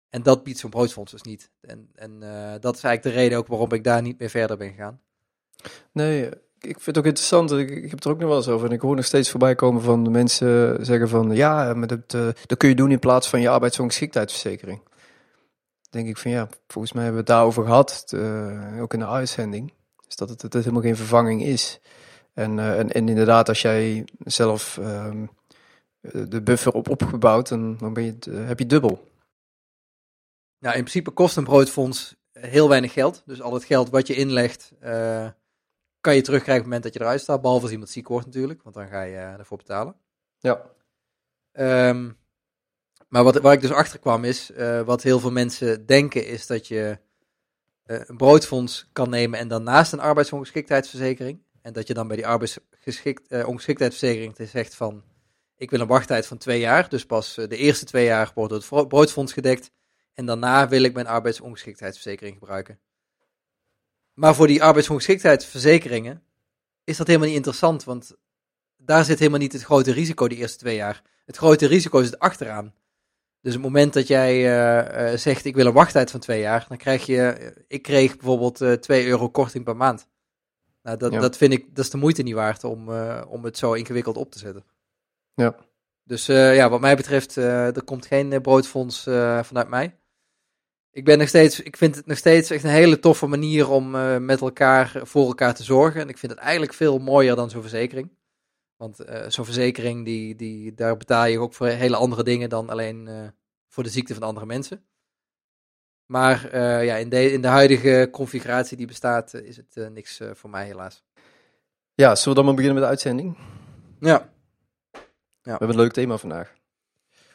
En 0.10 0.24
dat 0.24 0.44
biedt 0.44 0.60
zo'n 0.60 0.70
broodfonds 0.70 1.12
dus 1.12 1.22
niet. 1.22 1.52
En, 1.62 1.90
en 1.96 2.24
eh, 2.24 2.54
dat 2.60 2.76
is 2.76 2.84
eigenlijk 2.84 3.04
de 3.04 3.22
reden 3.22 3.38
ook 3.38 3.48
waarom 3.48 3.72
ik 3.72 3.84
daar 3.84 4.02
niet 4.02 4.20
meer 4.20 4.30
verder 4.30 4.58
ben 4.58 4.70
gegaan. 4.70 5.02
Nee, 5.92 6.30
ik 6.60 6.80
vind 6.80 6.86
het 6.86 6.98
ook 6.98 7.06
interessant. 7.06 7.52
Ik, 7.52 7.70
heb 7.70 7.92
het 7.92 8.06
er 8.06 8.12
ook 8.12 8.20
nog 8.20 8.28
wel 8.28 8.38
eens 8.38 8.48
over. 8.48 8.68
En 8.68 8.74
ik 8.74 8.82
hoor 8.82 8.96
nog 8.96 9.06
steeds 9.06 9.30
voorbij 9.30 9.56
komen 9.56 9.82
van 9.82 10.04
de 10.04 10.10
mensen 10.10 10.86
zeggen 10.86 11.10
van... 11.10 11.36
Ja, 11.36 11.74
maar 11.74 11.88
dat, 11.88 12.14
eh, 12.14 12.28
dat 12.46 12.58
kun 12.58 12.70
je 12.70 12.76
doen 12.76 12.92
in 12.92 13.00
plaats 13.00 13.30
van 13.30 13.42
je 13.42 13.50
arbeidsongeschiktheidsverzekering. 13.50 14.82
Denk 15.96 16.08
ik 16.08 16.18
van 16.18 16.32
ja, 16.32 16.50
volgens 16.68 16.94
mij 16.94 17.04
hebben 17.04 17.24
we 17.24 17.28
het 17.32 17.38
daarover 17.38 17.64
gehad. 17.64 18.06
eh, 18.10 18.82
ook 18.82 18.94
in 18.94 19.00
de 19.00 19.08
uitzending. 19.08 19.74
Dus 20.08 20.16
dat 20.16 20.30
het, 20.30 20.42
dat 20.42 20.54
het 20.54 20.64
helemaal 20.64 20.84
geen 20.84 20.96
vervanging 20.96 21.44
is. 21.44 21.80
En, 22.34 22.60
eh, 22.60 22.80
en, 22.80 22.92
en 22.92 23.10
inderdaad, 23.10 23.50
als 23.50 23.62
jij 23.62 24.06
zelf 24.26 24.78
ehm, 24.78 25.26
de 26.30 26.42
buffer 26.42 26.72
op 26.72 26.90
opgebouwd... 26.90 27.48
dan, 27.48 27.78
dan 27.78 27.94
ben 27.94 28.04
je, 28.04 28.12
het, 28.12 28.28
eh, 28.28 28.48
heb 28.48 28.60
je 28.60 28.66
dubbel. 28.66 29.08
Nou, 30.60 30.76
in 30.76 30.82
principe 30.82 31.12
kost 31.12 31.38
een 31.38 31.44
broodfonds 31.44 32.16
heel 32.32 32.70
weinig 32.70 32.94
geld. 32.94 33.24
Dus 33.26 33.42
al 33.42 33.54
het 33.54 33.64
geld 33.64 33.90
wat 33.90 34.08
je 34.08 34.16
inlegt, 34.16 34.72
kan 36.00 36.16
je 36.16 36.22
terugkrijgen 36.22 36.46
op 36.46 36.48
het 36.48 36.64
moment 36.64 36.84
dat 36.84 36.94
je 36.94 37.00
eruit 37.00 37.22
staat. 37.22 37.42
Behalve 37.42 37.64
als 37.64 37.72
iemand 37.72 37.90
ziek 37.90 38.08
wordt 38.08 38.26
natuurlijk, 38.26 38.64
want 38.64 38.76
dan 38.76 38.88
ga 38.88 39.02
je 39.02 39.16
ervoor 39.16 39.58
betalen. 39.58 39.96
Ja. 40.40 40.62
Ehm, 41.52 42.10
maar 43.16 43.24
wat, 43.24 43.38
waar 43.38 43.54
ik 43.54 43.62
dus 43.62 43.72
achter 43.72 44.00
kwam 44.00 44.24
is, 44.24 44.52
eh, 44.52 44.82
wat 44.82 45.04
heel 45.04 45.20
veel 45.20 45.32
mensen 45.32 45.86
denken 45.86 46.28
is 46.28 46.48
dat 46.48 46.68
je 46.68 47.00
eh, 47.84 48.00
een 48.06 48.18
broodfonds 48.18 48.90
kan 48.94 49.10
nemen 49.10 49.40
en 49.40 49.48
daarnaast 49.48 49.94
een 49.94 50.00
arbeidsongeschiktheidsverzekering. 50.00 51.44
En 51.62 51.74
dat 51.74 51.88
je 51.88 51.94
dan 51.94 52.08
bij 52.08 52.16
die 52.16 52.28
arbeidsongeschiktheidsverzekering 52.28 54.36
zegt 54.50 54.76
van, 54.76 55.04
ik 55.56 55.70
wil 55.70 55.80
een 55.80 55.88
wachttijd 55.88 56.26
van 56.26 56.38
twee 56.38 56.60
jaar. 56.60 56.90
Dus 56.90 57.06
pas 57.06 57.38
eh, 57.38 57.48
de 57.48 57.58
eerste 57.58 57.86
twee 57.86 58.06
jaar 58.06 58.32
wordt 58.36 58.54
het 58.54 58.88
broodfonds 58.88 59.34
gedekt. 59.34 59.72
En 60.14 60.26
daarna 60.26 60.68
wil 60.68 60.84
ik 60.84 60.94
mijn 60.94 61.08
arbeidsongeschiktheidsverzekering 61.08 62.38
gebruiken. 62.38 62.80
Maar 64.14 64.36
voor 64.36 64.48
die 64.48 64.64
arbeidsongeschiktheidsverzekeringen 64.64 66.24
is 66.84 66.98
dat 66.98 67.08
helemaal 67.08 67.28
niet 67.28 67.38
interessant, 67.38 67.84
want 67.84 68.16
daar 68.78 69.06
zit 69.06 69.20
helemaal 69.20 69.40
niet 69.40 69.54
het 69.54 69.64
grote 69.64 69.92
risico 69.92 70.28
die 70.28 70.38
eerste 70.38 70.58
twee 70.58 70.76
jaar. 70.76 71.02
Het 71.26 71.38
grote 71.38 71.66
risico 71.66 72.04
zit 72.04 72.20
achteraan. 72.20 72.74
Dus 73.46 73.54
het 73.54 73.64
moment 73.64 73.94
dat 73.94 74.08
jij 74.08 74.34
eh, 74.34 75.12
eh, 75.12 75.18
zegt, 75.18 75.46
ik 75.46 75.56
wil 75.56 75.66
een 75.66 75.74
wachttijd 75.74 76.12
van 76.12 76.20
twee 76.20 76.40
jaar, 76.40 76.66
dan 76.68 76.78
krijg 76.78 77.06
je, 77.06 77.54
ik 77.68 77.82
kreeg 77.82 78.18
bijvoorbeeld 78.18 78.62
eh 78.62 78.72
2 78.72 79.08
euro 79.08 79.30
korting 79.30 79.64
per 79.64 79.76
maand. 79.76 80.08
Nou, 80.84 80.98
dat, 80.98 81.12
Ja. 81.14 81.20
dat 81.20 81.38
vind 81.38 81.54
ik, 81.54 81.76
dat 81.76 81.86
is 81.86 81.92
de 81.92 81.98
moeite 81.98 82.22
niet 82.24 82.34
waard 82.34 82.64
om, 82.64 82.90
om 83.28 83.44
het 83.44 83.58
zo 83.58 83.74
ingewikkeld 83.74 84.18
op 84.18 84.32
te 84.32 84.40
zetten. 84.40 84.64
Ja. 85.34 85.56
Dus 86.04 86.26
ja, 86.26 86.70
wat 86.70 86.80
mij 86.80 86.96
betreft, 86.96 87.36
er 87.36 87.84
komt 87.84 88.06
geen 88.06 88.42
broodfonds 88.42 89.04
vanuit 89.42 89.68
mij. 89.68 89.96
Ik, 90.92 91.06
ben 91.06 91.18
nog 91.18 91.28
steeds, 91.28 91.60
ik 91.62 91.78
vind 91.78 91.96
het 91.96 92.06
nog 92.06 92.18
steeds 92.18 92.50
echt 92.50 92.64
een 92.64 92.70
hele 92.70 93.00
toffe 93.00 93.28
manier 93.28 93.70
om 93.70 93.92
met 94.26 94.42
elkaar 94.42 95.00
voor 95.04 95.28
elkaar 95.28 95.56
te 95.56 95.64
zorgen. 95.64 96.02
En 96.02 96.10
ik 96.10 96.18
vind 96.18 96.32
het 96.32 96.42
eigenlijk 96.42 96.74
veel 96.74 97.00
mooier 97.00 97.36
dan 97.36 97.50
zo'n 97.50 97.62
verzekering. 97.62 98.10
Want 98.78 99.00
eh, 99.00 99.30
zo'n 99.30 99.46
verzekering, 99.46 100.06
die, 100.06 100.36
die, 100.36 100.74
daar 100.74 100.98
betaal 100.98 101.26
je 101.26 101.40
ook 101.40 101.54
voor 101.54 101.68
hele 101.68 101.96
andere 101.96 102.24
dingen 102.24 102.50
dan 102.50 102.70
alleen 102.70 103.08
eh, 103.08 103.28
voor 103.68 103.84
de 103.84 103.90
ziekte 103.90 104.14
van 104.14 104.24
andere 104.24 104.46
mensen. 104.46 104.86
Maar 106.06 106.50
eh, 106.50 106.86
ja, 106.86 106.96
in 106.96 107.10
de, 107.10 107.32
in 107.32 107.42
de 107.42 107.48
huidige 107.48 108.08
configuratie 108.12 108.78
die 108.78 108.88
bestaat, 108.88 109.34
is 109.34 109.58
het 109.58 109.90
niks 109.94 110.22
voor 110.34 110.50
mij 110.50 110.66
helaas. 110.66 111.04
ja, 111.94 112.16
zullen 112.16 112.30
we 112.30 112.36
dan 112.36 112.46
maar 112.46 112.54
beginnen 112.54 112.74
met 112.74 112.84
de 112.84 112.90
uitzending? 112.90 113.38
Ja, 114.00 114.30
We 115.42 115.50
hebben 115.50 115.70
een 115.70 115.76
leuk 115.76 115.94
thema 115.94 116.18
vandaag. 116.18 116.54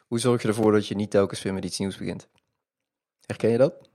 Hoe 0.06 0.18
zorg 0.18 0.42
je 0.42 0.48
ervoor 0.48 0.72
dat 0.72 0.86
je 0.86 0.94
niet 0.94 1.10
telkens 1.10 1.42
weer 1.42 1.54
met 1.54 1.64
iets 1.64 1.78
nieuws 1.78 1.96
begint? 1.96 2.28
Herken 3.26 3.50
je 3.50 3.58
dat? 3.58 3.88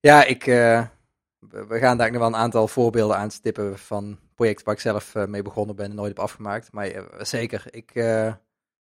ja 0.00 0.24
ik, 0.24 0.44
we 0.44 1.66
we 1.66 1.78
gaan 1.78 1.96
daar 1.96 2.10
nog 2.10 2.20
wel 2.20 2.28
een 2.28 2.36
aantal 2.36 2.68
voorbeelden 2.68 3.16
aanstippen 3.16 3.78
van 3.78 4.18
projecten 4.40 4.64
waar 4.64 4.74
ik 4.74 4.80
zelf 4.80 5.14
eh, 5.14 5.26
mee 5.26 5.42
begonnen 5.42 5.76
ben 5.76 5.90
en 5.90 5.94
nooit 5.94 6.08
heb 6.08 6.18
afgemaakt. 6.18 6.72
Maar 6.72 6.86
eh, 6.86 7.24
zeker, 7.24 7.64
ik, 7.70 7.90
eh, 7.94 8.34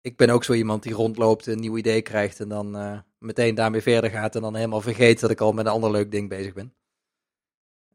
ik 0.02 0.18
ben 0.18 0.30
ook 0.30 0.44
zo 0.44 0.54
iemand 0.54 0.84
die 0.84 0.94
rondloopt, 0.94 1.46
een 1.46 1.60
nieuw 1.60 1.78
idee 1.78 2.02
krijgt 2.02 2.40
en 2.40 2.50
dan 2.50 3.04
meteen 3.18 3.56
daarmee 3.56 3.82
verder 3.82 4.10
gaat 4.10 4.36
en 4.36 4.42
dan 4.42 4.56
helemaal 4.56 4.82
vergeet 4.82 5.20
dat 5.20 5.30
ik 5.30 5.42
al 5.42 5.52
met 5.54 5.66
een 5.66 5.72
ander 5.72 5.92
leuk 5.92 6.12
ding 6.12 6.30
bezig 6.30 6.54
ben. 6.54 6.74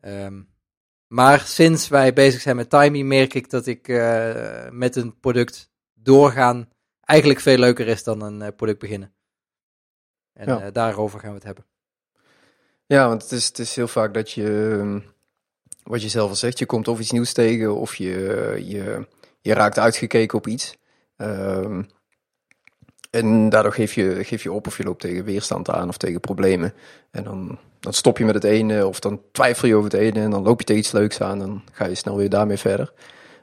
Ehm, 0.01 0.43
maar 1.07 1.41
sinds 1.41 1.89
wij 1.89 2.13
bezig 2.13 2.41
zijn 2.41 2.57
met 2.57 2.71
timing 2.71 3.09
merk 3.09 3.35
ik 3.35 3.51
dat 3.51 3.67
ik 3.67 3.89
met 4.71 4.97
een 4.97 5.21
product 5.21 5.71
doorgaan 5.95 6.69
eigenlijk 7.01 7.41
veel 7.41 7.59
leuker 7.59 7.89
is 7.89 8.05
dan 8.05 8.23
een 8.23 8.55
product 8.55 8.79
beginnen. 8.79 9.15
En 10.33 10.49
Ja. 10.49 10.71
daarover 10.71 11.21
gaan 11.21 11.29
we 11.29 11.35
het 11.35 11.45
hebben. 11.45 11.67
Ja, 12.87 13.09
want 13.09 13.23
het 13.23 13.33
is, 13.33 13.47
het 13.47 13.59
is 13.59 13.77
heel 13.77 13.89
vaak 13.89 14.15
dat 14.15 14.31
je, 14.31 14.77
ehm, 14.81 15.01
wat 15.83 16.03
je 16.03 16.09
zelf 16.09 16.29
al 16.31 16.37
zegt, 16.37 16.59
je 16.59 16.67
komt 16.67 16.89
of 16.89 17.01
iets 17.01 17.11
nieuws 17.11 17.33
tegen 17.33 17.77
of 17.77 17.95
je, 17.95 18.13
je, 18.67 19.07
je 19.41 19.55
raakt 19.55 19.79
uitgekeken 19.79 20.39
op 20.39 20.47
iets. 20.47 20.77
Ehm, 21.17 21.83
en 23.11 23.49
daardoor 23.49 23.73
geef 23.73 23.95
je, 23.95 24.25
geef 24.25 24.43
je 24.43 24.53
op 24.53 24.67
of 24.67 24.77
je 24.77 24.85
loopt 24.85 25.01
tegen 25.01 25.25
weerstand 25.25 25.71
aan 25.71 25.89
of 25.89 25.97
tegen 25.97 26.21
problemen. 26.21 26.75
En 27.11 27.25
dan, 27.25 27.59
dan 27.81 27.93
stop 27.93 28.19
je 28.19 28.25
met 28.25 28.35
het 28.35 28.45
ene 28.45 28.87
of 28.87 29.01
dan 29.01 29.21
twijfel 29.33 29.69
je 29.69 29.75
over 29.75 29.91
het 29.91 30.01
ene 30.01 30.21
en 30.21 30.31
dan 30.31 30.43
loop 30.43 30.59
je 30.59 30.67
tegen 30.67 30.83
iets 30.83 30.93
leuks 30.93 31.21
aan 31.21 31.39
dan 31.39 31.63
ga 31.73 31.87
je 31.87 31.95
snel 31.95 32.17
weer 32.17 32.31
daarmee 32.31 32.57
verder. 32.57 32.93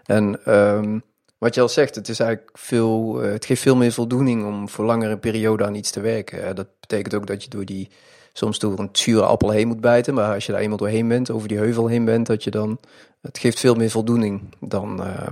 En 0.04 0.46
ehm, 0.46 1.00
wat 1.38 1.56
je 1.56 1.62
al 1.62 1.70
zegt, 1.70 1.96
het, 1.96 2.10
is 2.10 2.20
eigenlijk 2.20 2.58
veel, 2.58 3.22
eh, 3.24 3.32
het 3.32 3.46
geeft 3.46 3.62
veel 3.62 3.76
meer 3.76 3.92
voldoening 3.92 4.46
om 4.46 4.70
voor 4.70 4.86
langere 4.86 5.18
periode 5.18 5.66
aan 5.66 5.76
iets 5.76 5.92
te 5.92 6.02
werken. 6.02 6.56
Dat 6.56 6.68
betekent 6.80 7.14
ook 7.14 7.28
dat 7.28 7.44
je 7.44 7.50
door 7.50 7.66
die 7.66 7.90
soms 8.34 8.60
door 8.60 8.80
een 8.80 8.90
zure 8.92 9.26
appel 9.26 9.50
heen 9.50 9.68
moet 9.68 9.82
bijten. 9.82 10.14
Maar 10.14 10.34
als 10.34 10.46
je 10.46 10.52
daar 10.52 10.62
eenmaal 10.62 10.78
doorheen 10.78 11.08
bent, 11.08 11.32
over 11.32 11.48
die 11.48 11.58
heuvel 11.58 11.88
heen 11.88 12.06
bent, 12.06 12.26
dat 12.26 12.44
je 12.44 12.52
dan. 12.52 12.80
Het 13.22 13.38
geeft 13.38 13.60
veel 13.60 13.76
meer 13.76 13.90
voldoening 13.90 14.56
dan. 14.60 15.04
eh, 15.04 15.28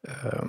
ehm, 0.00 0.48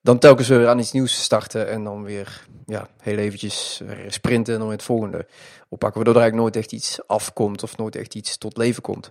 dan 0.00 0.18
telkens 0.18 0.48
weer 0.48 0.68
aan 0.68 0.78
iets 0.78 0.92
nieuws 0.92 1.22
starten 1.22 1.68
en 1.68 1.84
dan 1.84 2.02
weer 2.02 2.46
ja, 2.66 2.88
heel 3.00 3.16
eventjes 3.16 3.82
sprinten 4.08 4.52
en 4.52 4.58
dan 4.58 4.68
weer 4.68 4.76
het 4.76 4.86
volgende 4.86 5.26
oppakken. 5.68 6.04
Waardoor 6.04 6.14
er 6.14 6.28
eigenlijk 6.28 6.34
nooit 6.34 6.56
echt 6.56 6.72
iets 6.72 7.06
afkomt 7.06 7.62
of 7.62 7.76
nooit 7.76 7.96
echt 7.96 8.14
iets 8.14 8.38
tot 8.38 8.56
leven 8.56 8.82
komt. 8.82 9.10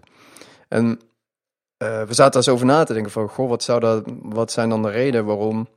En 0.68 1.00
eh, 1.78 2.04
we 2.04 2.14
zaten 2.14 2.32
daar 2.32 2.36
eens 2.36 2.50
over 2.50 2.66
na 2.66 2.84
te 2.84 2.94
denken 2.94 3.12
van, 3.12 3.28
goh, 3.28 3.50
wat, 3.50 3.64
zou 3.64 3.80
dat, 3.80 4.04
wat 4.22 4.52
zijn 4.52 4.70
dan 4.70 4.82
de 4.82 4.90
redenen 4.90 5.26
waarom, 5.26 5.68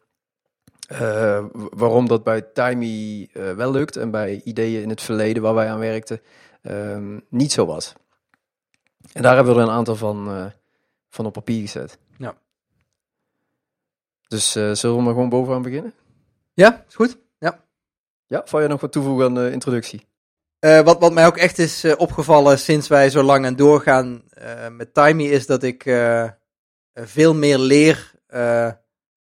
eh, 0.87 1.45
waarom 1.53 2.09
dat 2.09 2.25
bij 2.25 2.41
Timey 2.41 3.29
eh, 3.33 3.53
wel 3.53 3.71
lukt 3.71 3.97
en 3.97 4.11
bij 4.11 4.41
ideeën 4.45 4.83
in 4.83 4.89
het 4.89 5.03
verleden 5.03 5.43
waar 5.43 5.55
wij 5.55 5.71
aan 5.71 5.79
werkten 5.79 6.21
ehm, 6.63 7.19
niet 7.29 7.53
zo 7.53 7.67
was. 7.67 7.93
En 9.13 9.23
daar 9.23 9.35
hebben 9.35 9.55
we 9.55 9.61
er 9.61 9.67
een 9.67 9.73
aantal 9.73 9.97
van, 9.97 10.29
eh, 10.29 10.45
van 11.09 11.27
op 11.27 11.33
papier 11.33 11.61
gezet. 11.61 11.99
Ja. 12.19 12.35
Dus 14.29 14.53
zullen 14.53 14.97
we 14.97 15.03
maar 15.03 15.13
gewoon 15.13 15.29
bovenaan 15.29 15.63
beginnen? 15.63 15.95
Ja, 16.55 16.85
is 16.89 16.95
goed. 16.95 17.19
Ja, 18.29 18.43
val 18.45 18.61
je 18.61 18.69
nog 18.69 18.81
wat 18.81 18.93
toevoegen 18.93 19.27
aan 19.27 19.35
de 19.35 19.51
introductie? 19.51 20.07
Wat, 20.59 20.99
wat 20.99 21.13
mij 21.13 21.27
ook 21.27 21.37
echt 21.37 21.59
is 21.59 21.97
opgevallen 21.97 22.59
sinds 22.59 22.89
wij 22.89 23.11
zo 23.11 23.23
lang 23.23 23.47
aan 23.47 23.57
doorgaan 23.57 24.23
met 24.71 24.95
Timey, 24.95 25.27
is 25.27 25.47
dat 25.47 25.63
ik 25.63 25.83
veel 26.95 27.35
meer 27.35 27.59
leer 27.59 28.13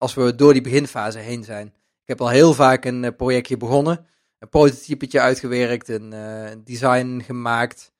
als 0.04 0.14
we 0.14 0.36
door 0.36 0.54
die 0.54 0.62
beginfase 0.62 1.20
heen 1.20 1.44
zijn. 1.44 1.68
Ik 2.02 2.08
heb 2.08 2.22
al 2.22 2.30
heel 2.30 2.54
vaak 2.54 2.86
een 2.86 3.04
eh, 3.04 3.16
projectje 3.16 3.58
begonnen, 3.58 4.06
een 4.40 4.50
prototypetje 4.50 5.20
uitgewerkt, 5.20 5.88
een 5.88 6.14
eh, 6.14 6.52
design 6.64 7.22
gemaakt. 7.26 7.92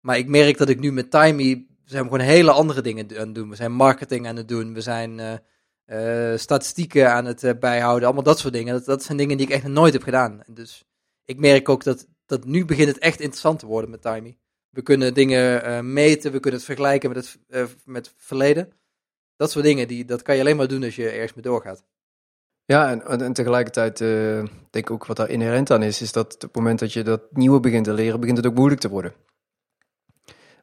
Maar 0.00 0.18
ik 0.18 0.28
merk 0.28 0.58
dat 0.58 0.68
ik 0.68 0.80
nu 0.80 0.92
met 0.92 1.10
Timey 1.10 1.66
zijn 1.84 2.02
gewoon 2.02 2.20
hele 2.20 2.50
andere 2.50 2.80
dingen 2.80 3.10
aan 3.10 3.26
het 3.26 3.34
doen. 3.34 3.48
We 3.48 3.56
zijn 3.56 3.72
marketing 3.72 4.26
aan 4.26 4.36
het 4.36 4.48
doen. 4.48 4.74
We 4.74 4.80
zijn 4.80 5.40
uh, 5.86 6.36
statistieken 6.36 7.12
aan 7.12 7.24
het 7.24 7.60
bijhouden. 7.60 8.04
Allemaal 8.04 8.24
dat 8.24 8.38
soort 8.38 8.52
dingen. 8.52 8.74
Dat, 8.74 8.84
dat 8.84 9.02
zijn 9.02 9.18
dingen 9.18 9.36
die 9.36 9.46
ik 9.46 9.52
echt 9.52 9.62
nog 9.62 9.72
nooit 9.72 9.92
heb 9.92 10.02
gedaan. 10.02 10.40
Dus 10.46 10.84
ik 11.24 11.38
merk 11.38 11.68
ook 11.68 11.84
dat, 11.84 12.06
dat 12.26 12.44
nu 12.44 12.64
begint 12.64 12.88
het 12.88 12.98
echt 12.98 13.20
interessant 13.20 13.58
te 13.58 13.66
worden 13.66 13.90
met 13.90 14.02
Timey. 14.02 14.38
We 14.70 14.82
kunnen 14.82 15.14
dingen 15.14 15.92
meten. 15.92 16.32
We 16.32 16.40
kunnen 16.40 16.60
het 16.60 16.68
vergelijken 16.68 17.12
met 17.12 17.36
het, 17.48 17.76
met 17.84 18.06
het 18.06 18.14
verleden. 18.18 18.72
Dat 19.36 19.50
soort 19.50 19.64
dingen, 19.64 19.88
die, 19.88 20.04
dat 20.04 20.22
kan 20.22 20.34
je 20.34 20.40
alleen 20.40 20.56
maar 20.56 20.68
doen 20.68 20.84
als 20.84 20.96
je 20.96 21.08
ergens 21.08 21.34
mee 21.34 21.44
doorgaat. 21.44 21.84
Ja, 22.64 22.90
en, 22.90 23.20
en 23.20 23.32
tegelijkertijd 23.32 24.00
uh, 24.00 24.08
denk 24.70 24.72
ik 24.72 24.90
ook 24.90 25.06
wat 25.06 25.16
daar 25.16 25.30
inherent 25.30 25.70
aan 25.70 25.82
is, 25.82 26.00
is 26.00 26.12
dat 26.12 26.34
op 26.34 26.40
het 26.40 26.54
moment 26.54 26.78
dat 26.78 26.92
je 26.92 27.02
dat 27.02 27.22
nieuwe 27.30 27.60
begint 27.60 27.84
te 27.84 27.92
leren, 27.92 28.20
begint 28.20 28.36
het 28.36 28.46
ook 28.46 28.54
moeilijk 28.54 28.80
te 28.80 28.88
worden. 28.88 29.14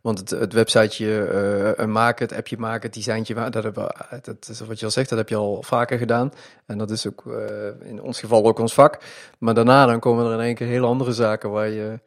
Want 0.01 0.19
het, 0.19 0.29
het 0.29 0.53
websiteje 0.53 1.75
uh, 1.79 1.85
maken, 1.85 2.27
het 2.27 2.37
appje 2.37 2.57
maken, 2.57 2.81
het 2.81 2.93
designtje 2.93 3.35
maken, 3.35 3.51
dat, 3.51 3.75
dat 4.23 4.47
is 4.49 4.59
wat 4.59 4.79
je 4.79 4.85
al 4.85 4.91
zegt, 4.91 5.09
dat 5.09 5.17
heb 5.17 5.29
je 5.29 5.35
al 5.35 5.63
vaker 5.63 5.97
gedaan. 5.97 6.31
En 6.65 6.77
dat 6.77 6.91
is 6.91 7.07
ook 7.07 7.23
uh, 7.27 7.67
in 7.83 8.01
ons 8.01 8.19
geval 8.19 8.45
ook 8.45 8.59
ons 8.59 8.73
vak. 8.73 8.99
Maar 9.39 9.53
daarna 9.53 9.85
dan 9.85 9.99
komen 9.99 10.25
er 10.25 10.33
in 10.33 10.39
één 10.39 10.55
keer 10.55 10.67
hele 10.67 10.85
andere 10.85 11.13
zaken 11.13 11.49
waar 11.49 11.69
je, 11.69 11.99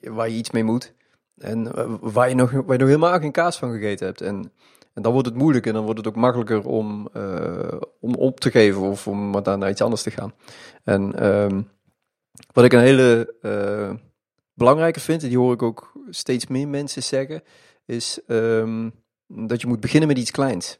waar 0.00 0.28
je 0.28 0.36
iets 0.36 0.50
mee 0.50 0.64
moet. 0.64 0.92
En 1.36 1.70
waar, 2.00 2.28
je 2.28 2.34
nog, 2.34 2.50
waar 2.50 2.72
je 2.72 2.78
nog 2.78 2.88
helemaal 2.88 3.18
geen 3.18 3.32
kaas 3.32 3.58
van 3.58 3.72
gegeten 3.72 4.06
hebt. 4.06 4.20
En 4.20 4.52
en 4.98 5.04
dan 5.04 5.12
wordt 5.12 5.28
het 5.28 5.36
moeilijk 5.36 5.66
en 5.66 5.72
dan 5.72 5.84
wordt 5.84 5.98
het 5.98 6.08
ook 6.08 6.16
makkelijker 6.16 6.66
om, 6.66 7.08
uh, 7.16 7.80
om 8.00 8.14
op 8.14 8.40
te 8.40 8.50
geven 8.50 8.82
of 8.82 9.06
om 9.06 9.42
dan 9.42 9.58
naar 9.58 9.70
iets 9.70 9.80
anders 9.80 10.02
te 10.02 10.10
gaan. 10.10 10.32
En 10.84 11.26
um, 11.26 11.70
wat 12.52 12.64
ik 12.64 12.72
een 12.72 12.80
hele 12.80 13.34
uh, 13.42 13.90
belangrijke 14.54 15.00
vind, 15.00 15.22
en 15.22 15.28
die 15.28 15.38
hoor 15.38 15.52
ik 15.52 15.62
ook 15.62 15.92
steeds 16.10 16.46
meer 16.46 16.68
mensen 16.68 17.02
zeggen, 17.02 17.42
is 17.84 18.20
um, 18.26 18.92
dat 19.26 19.60
je 19.60 19.66
moet 19.66 19.80
beginnen 19.80 20.08
met 20.08 20.18
iets 20.18 20.30
kleins. 20.30 20.78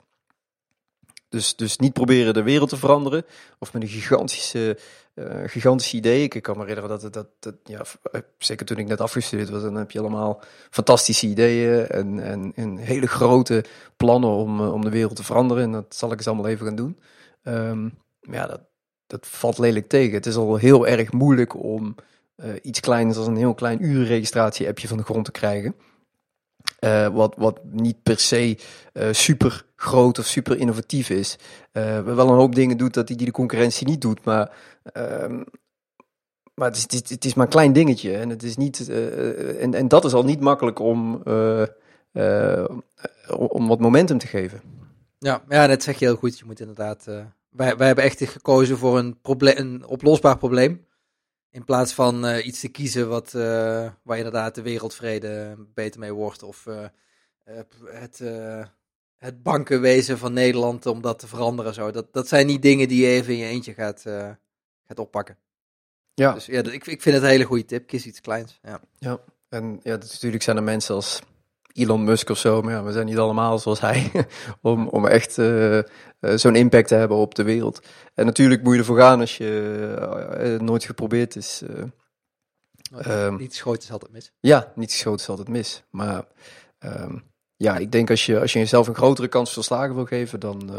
Dus, 1.28 1.56
dus 1.56 1.76
niet 1.76 1.92
proberen 1.92 2.34
de 2.34 2.42
wereld 2.42 2.68
te 2.68 2.76
veranderen 2.76 3.24
of 3.58 3.72
met 3.72 3.82
een 3.82 3.88
gigantische 3.88 4.78
uh, 5.18 5.42
gigantische 5.46 5.96
idee. 5.96 6.22
Ik 6.22 6.42
kan 6.42 6.56
me 6.56 6.64
herinneren 6.64 7.00
dat, 7.00 7.12
dat, 7.12 7.26
dat 7.38 7.54
ja, 7.64 7.82
eh, 8.12 8.20
zeker 8.38 8.66
toen 8.66 8.76
ik 8.76 8.86
net 8.86 9.00
afgestudeerd 9.00 9.48
was, 9.48 9.62
dan 9.62 9.74
heb 9.74 9.90
je 9.90 9.98
allemaal 9.98 10.40
fantastische 10.70 11.26
ideeën 11.26 11.86
en, 11.86 12.54
en, 12.54 12.76
hele 12.76 13.06
grote 13.06 13.64
plannen 13.96 14.30
om, 14.30 14.60
eh, 14.60 14.72
om 14.72 14.84
de 14.84 14.90
wereld 14.90 15.16
te 15.16 15.24
veranderen. 15.24 15.62
En 15.62 15.72
dat 15.72 15.94
zal 15.94 16.12
ik 16.12 16.16
eens 16.16 16.26
allemaal 16.26 16.46
even 16.46 16.66
gaan 16.66 16.76
doen. 16.76 16.98
Um, 17.42 17.98
ja, 18.20 18.46
dat, 18.46 18.60
dat 19.06 19.26
valt 19.26 19.58
lelijk 19.58 19.88
tegen. 19.88 20.14
Het 20.14 20.26
is 20.26 20.36
al 20.36 20.56
heel 20.56 20.86
erg 20.86 21.12
moeilijk 21.12 21.62
om 21.62 21.94
iets 22.62 22.80
kleins 22.80 23.16
als 23.16 23.26
een 23.26 23.36
heel 23.36 23.54
klein 23.54 23.84
urenregistratie-appje 23.84 24.88
van 24.88 24.96
de 24.96 25.02
grond 25.02 25.24
te 25.24 25.30
krijgen. 25.30 25.74
Uh, 26.80 27.06
wat, 27.06 27.34
wat 27.36 27.60
niet 27.64 28.02
per 28.02 28.18
se 28.18 28.58
uh, 28.92 29.08
super 29.12 29.64
groot 29.76 30.18
of 30.18 30.26
super 30.26 30.58
innovatief 30.58 31.10
is. 31.10 31.38
Uh, 31.72 32.02
wel 32.02 32.28
een 32.28 32.34
hoop 32.34 32.54
dingen 32.54 32.76
doet 32.76 32.94
dat 32.94 33.06
die, 33.06 33.16
die 33.16 33.26
de 33.26 33.32
concurrentie 33.32 33.86
niet 33.86 34.00
doet. 34.00 34.24
Maar, 34.24 34.52
uh, 34.96 35.40
maar 36.54 36.68
het, 36.68 36.76
is, 36.76 36.82
het, 36.82 36.92
is, 36.92 37.10
het 37.10 37.24
is 37.24 37.34
maar 37.34 37.44
een 37.44 37.52
klein 37.52 37.72
dingetje. 37.72 38.16
En, 38.16 38.28
het 38.28 38.42
is 38.42 38.56
niet, 38.56 38.88
en, 39.58 39.74
en 39.74 39.88
dat 39.88 40.04
is 40.04 40.12
al 40.12 40.24
niet 40.24 40.40
makkelijk 40.40 40.78
om, 40.78 41.22
om 43.38 43.68
wat 43.68 43.80
momentum 43.80 44.18
te 44.18 44.26
geven. 44.26 44.60
Ja, 45.18 45.42
ja, 45.48 45.66
dat 45.66 45.82
zeg 45.82 45.98
je 45.98 46.04
heel 46.04 46.16
goed. 46.16 46.38
Je 46.38 46.44
moet 46.44 46.60
inderdaad. 46.60 47.04
wij, 47.50 47.76
wij 47.76 47.86
hebben 47.86 48.04
echt 48.04 48.24
gekozen 48.24 48.78
voor 48.78 48.98
een, 48.98 49.20
probleem, 49.20 49.56
een 49.56 49.86
oplosbaar 49.86 50.38
probleem. 50.38 50.86
In 51.50 51.64
plaats 51.64 51.92
van 51.92 52.26
uh, 52.26 52.46
iets 52.46 52.60
te 52.60 52.68
kiezen 52.68 53.08
wat, 53.08 53.32
uh, 53.34 53.90
waar 54.02 54.16
inderdaad 54.16 54.54
de 54.54 54.62
wereldvrede 54.62 55.56
beter 55.74 56.00
mee 56.00 56.12
wordt. 56.12 56.42
Of 56.42 56.66
uh, 56.66 56.84
het, 57.84 58.22
het 59.16 59.42
bankenwezen 59.42 60.18
van 60.18 60.32
Nederland 60.32 60.86
om 60.86 61.00
dat 61.00 61.18
te 61.18 61.26
veranderen. 61.26 61.74
Zo. 61.74 61.90
Dat, 61.90 62.12
dat 62.12 62.28
zijn 62.28 62.46
niet 62.46 62.62
dingen 62.62 62.88
die 62.88 63.02
je 63.02 63.08
even 63.08 63.32
in 63.32 63.38
je 63.38 63.46
eentje 63.46 63.74
gaat, 63.74 64.00
gaat 64.86 64.98
oppakken. 64.98 65.38
Ja. 66.14 66.32
Dus 66.32 66.46
ja, 66.46 66.62
ik, 66.62 66.86
ik 66.86 67.02
vind 67.02 67.14
het 67.14 67.24
een 67.24 67.30
hele 67.30 67.44
goede 67.44 67.64
tip. 67.64 67.86
Kies 67.86 68.06
iets 68.06 68.20
kleins. 68.20 68.58
Ja, 68.62 68.80
ja. 68.98 69.20
en 69.48 69.80
ja, 69.82 69.96
natuurlijk 69.96 70.42
zijn 70.42 70.56
er 70.56 70.62
mensen 70.62 70.94
als 70.94 71.20
Elon 71.78 72.04
Musk 72.04 72.28
of 72.30 72.38
zo, 72.38 72.62
maar 72.62 72.72
ja, 72.72 72.82
we 72.82 72.92
zijn 72.92 73.06
niet 73.06 73.18
allemaal 73.18 73.58
zoals 73.58 73.80
hij, 73.80 74.10
om, 74.62 74.88
om 74.88 75.06
echt 75.06 75.38
uh, 75.38 75.80
zo'n 76.20 76.56
impact 76.56 76.88
te 76.88 76.94
hebben 76.94 77.16
op 77.16 77.34
de 77.34 77.42
wereld. 77.42 77.86
En 78.14 78.26
natuurlijk 78.26 78.62
moet 78.62 78.72
je 78.72 78.78
ervoor 78.78 78.98
gaan 78.98 79.20
als 79.20 79.36
je 79.36 79.96
uh, 80.40 80.60
nooit 80.60 80.84
geprobeerd 80.84 81.36
is. 81.36 81.62
Um, 83.06 83.36
niet 83.36 83.54
schoten 83.54 83.82
is 83.82 83.90
altijd 83.90 84.12
mis. 84.12 84.32
Ja, 84.40 84.72
niet 84.74 84.92
schoten 84.92 85.20
is 85.20 85.28
altijd 85.28 85.48
mis. 85.48 85.82
Maar 85.90 86.24
um, 86.78 87.22
ja, 87.56 87.76
ik 87.76 87.92
denk 87.92 88.10
als 88.10 88.26
je, 88.26 88.40
als 88.40 88.52
je 88.52 88.58
jezelf 88.58 88.86
een 88.86 88.94
grotere 88.94 89.28
kans 89.28 89.52
van 89.52 89.62
slagen 89.62 89.94
wil 89.94 90.04
geven, 90.04 90.40
dan, 90.40 90.70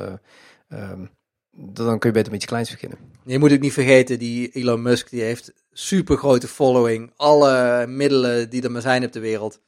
um, 0.69 1.09
dan 1.51 1.99
kun 1.99 2.09
je 2.09 2.15
beter 2.15 2.31
met 2.31 2.41
iets 2.41 2.45
kleins 2.45 2.71
beginnen. 2.71 2.97
Je 3.25 3.39
moet 3.39 3.53
ook 3.53 3.59
niet 3.59 3.73
vergeten, 3.73 4.19
die 4.19 4.49
Elon 4.49 4.81
Musk 4.81 5.09
die 5.09 5.21
heeft 5.21 5.53
super 5.71 6.17
grote 6.17 6.47
following, 6.47 7.13
alle 7.15 7.85
middelen 7.87 8.49
die 8.49 8.63
er 8.63 8.71
maar 8.71 8.81
zijn 8.81 9.05
op 9.05 9.11
de 9.11 9.19
wereld. 9.19 9.61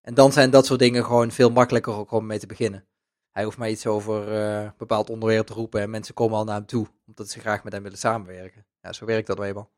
En 0.00 0.14
dan 0.14 0.32
zijn 0.32 0.50
dat 0.50 0.66
soort 0.66 0.78
dingen 0.78 1.04
gewoon 1.04 1.30
veel 1.30 1.50
makkelijker 1.50 2.06
om 2.06 2.26
mee 2.26 2.38
te 2.38 2.46
beginnen. 2.46 2.84
Hij 3.30 3.44
hoeft 3.44 3.58
maar 3.58 3.70
iets 3.70 3.86
over 3.86 4.28
een 4.28 4.72
bepaald 4.76 5.10
onderwerp 5.10 5.46
te 5.46 5.52
roepen 5.52 5.80
en 5.80 5.90
mensen 5.90 6.14
komen 6.14 6.36
al 6.36 6.44
naar 6.44 6.56
hem 6.56 6.66
toe, 6.66 6.86
omdat 7.06 7.28
ze 7.28 7.40
graag 7.40 7.64
met 7.64 7.72
hem 7.72 7.82
willen 7.82 7.98
samenwerken. 7.98 8.66
Ja, 8.80 8.92
zo 8.92 9.04
werkt 9.04 9.26
dat 9.26 9.38
wel 9.38 9.46
eenmaal. 9.46 9.70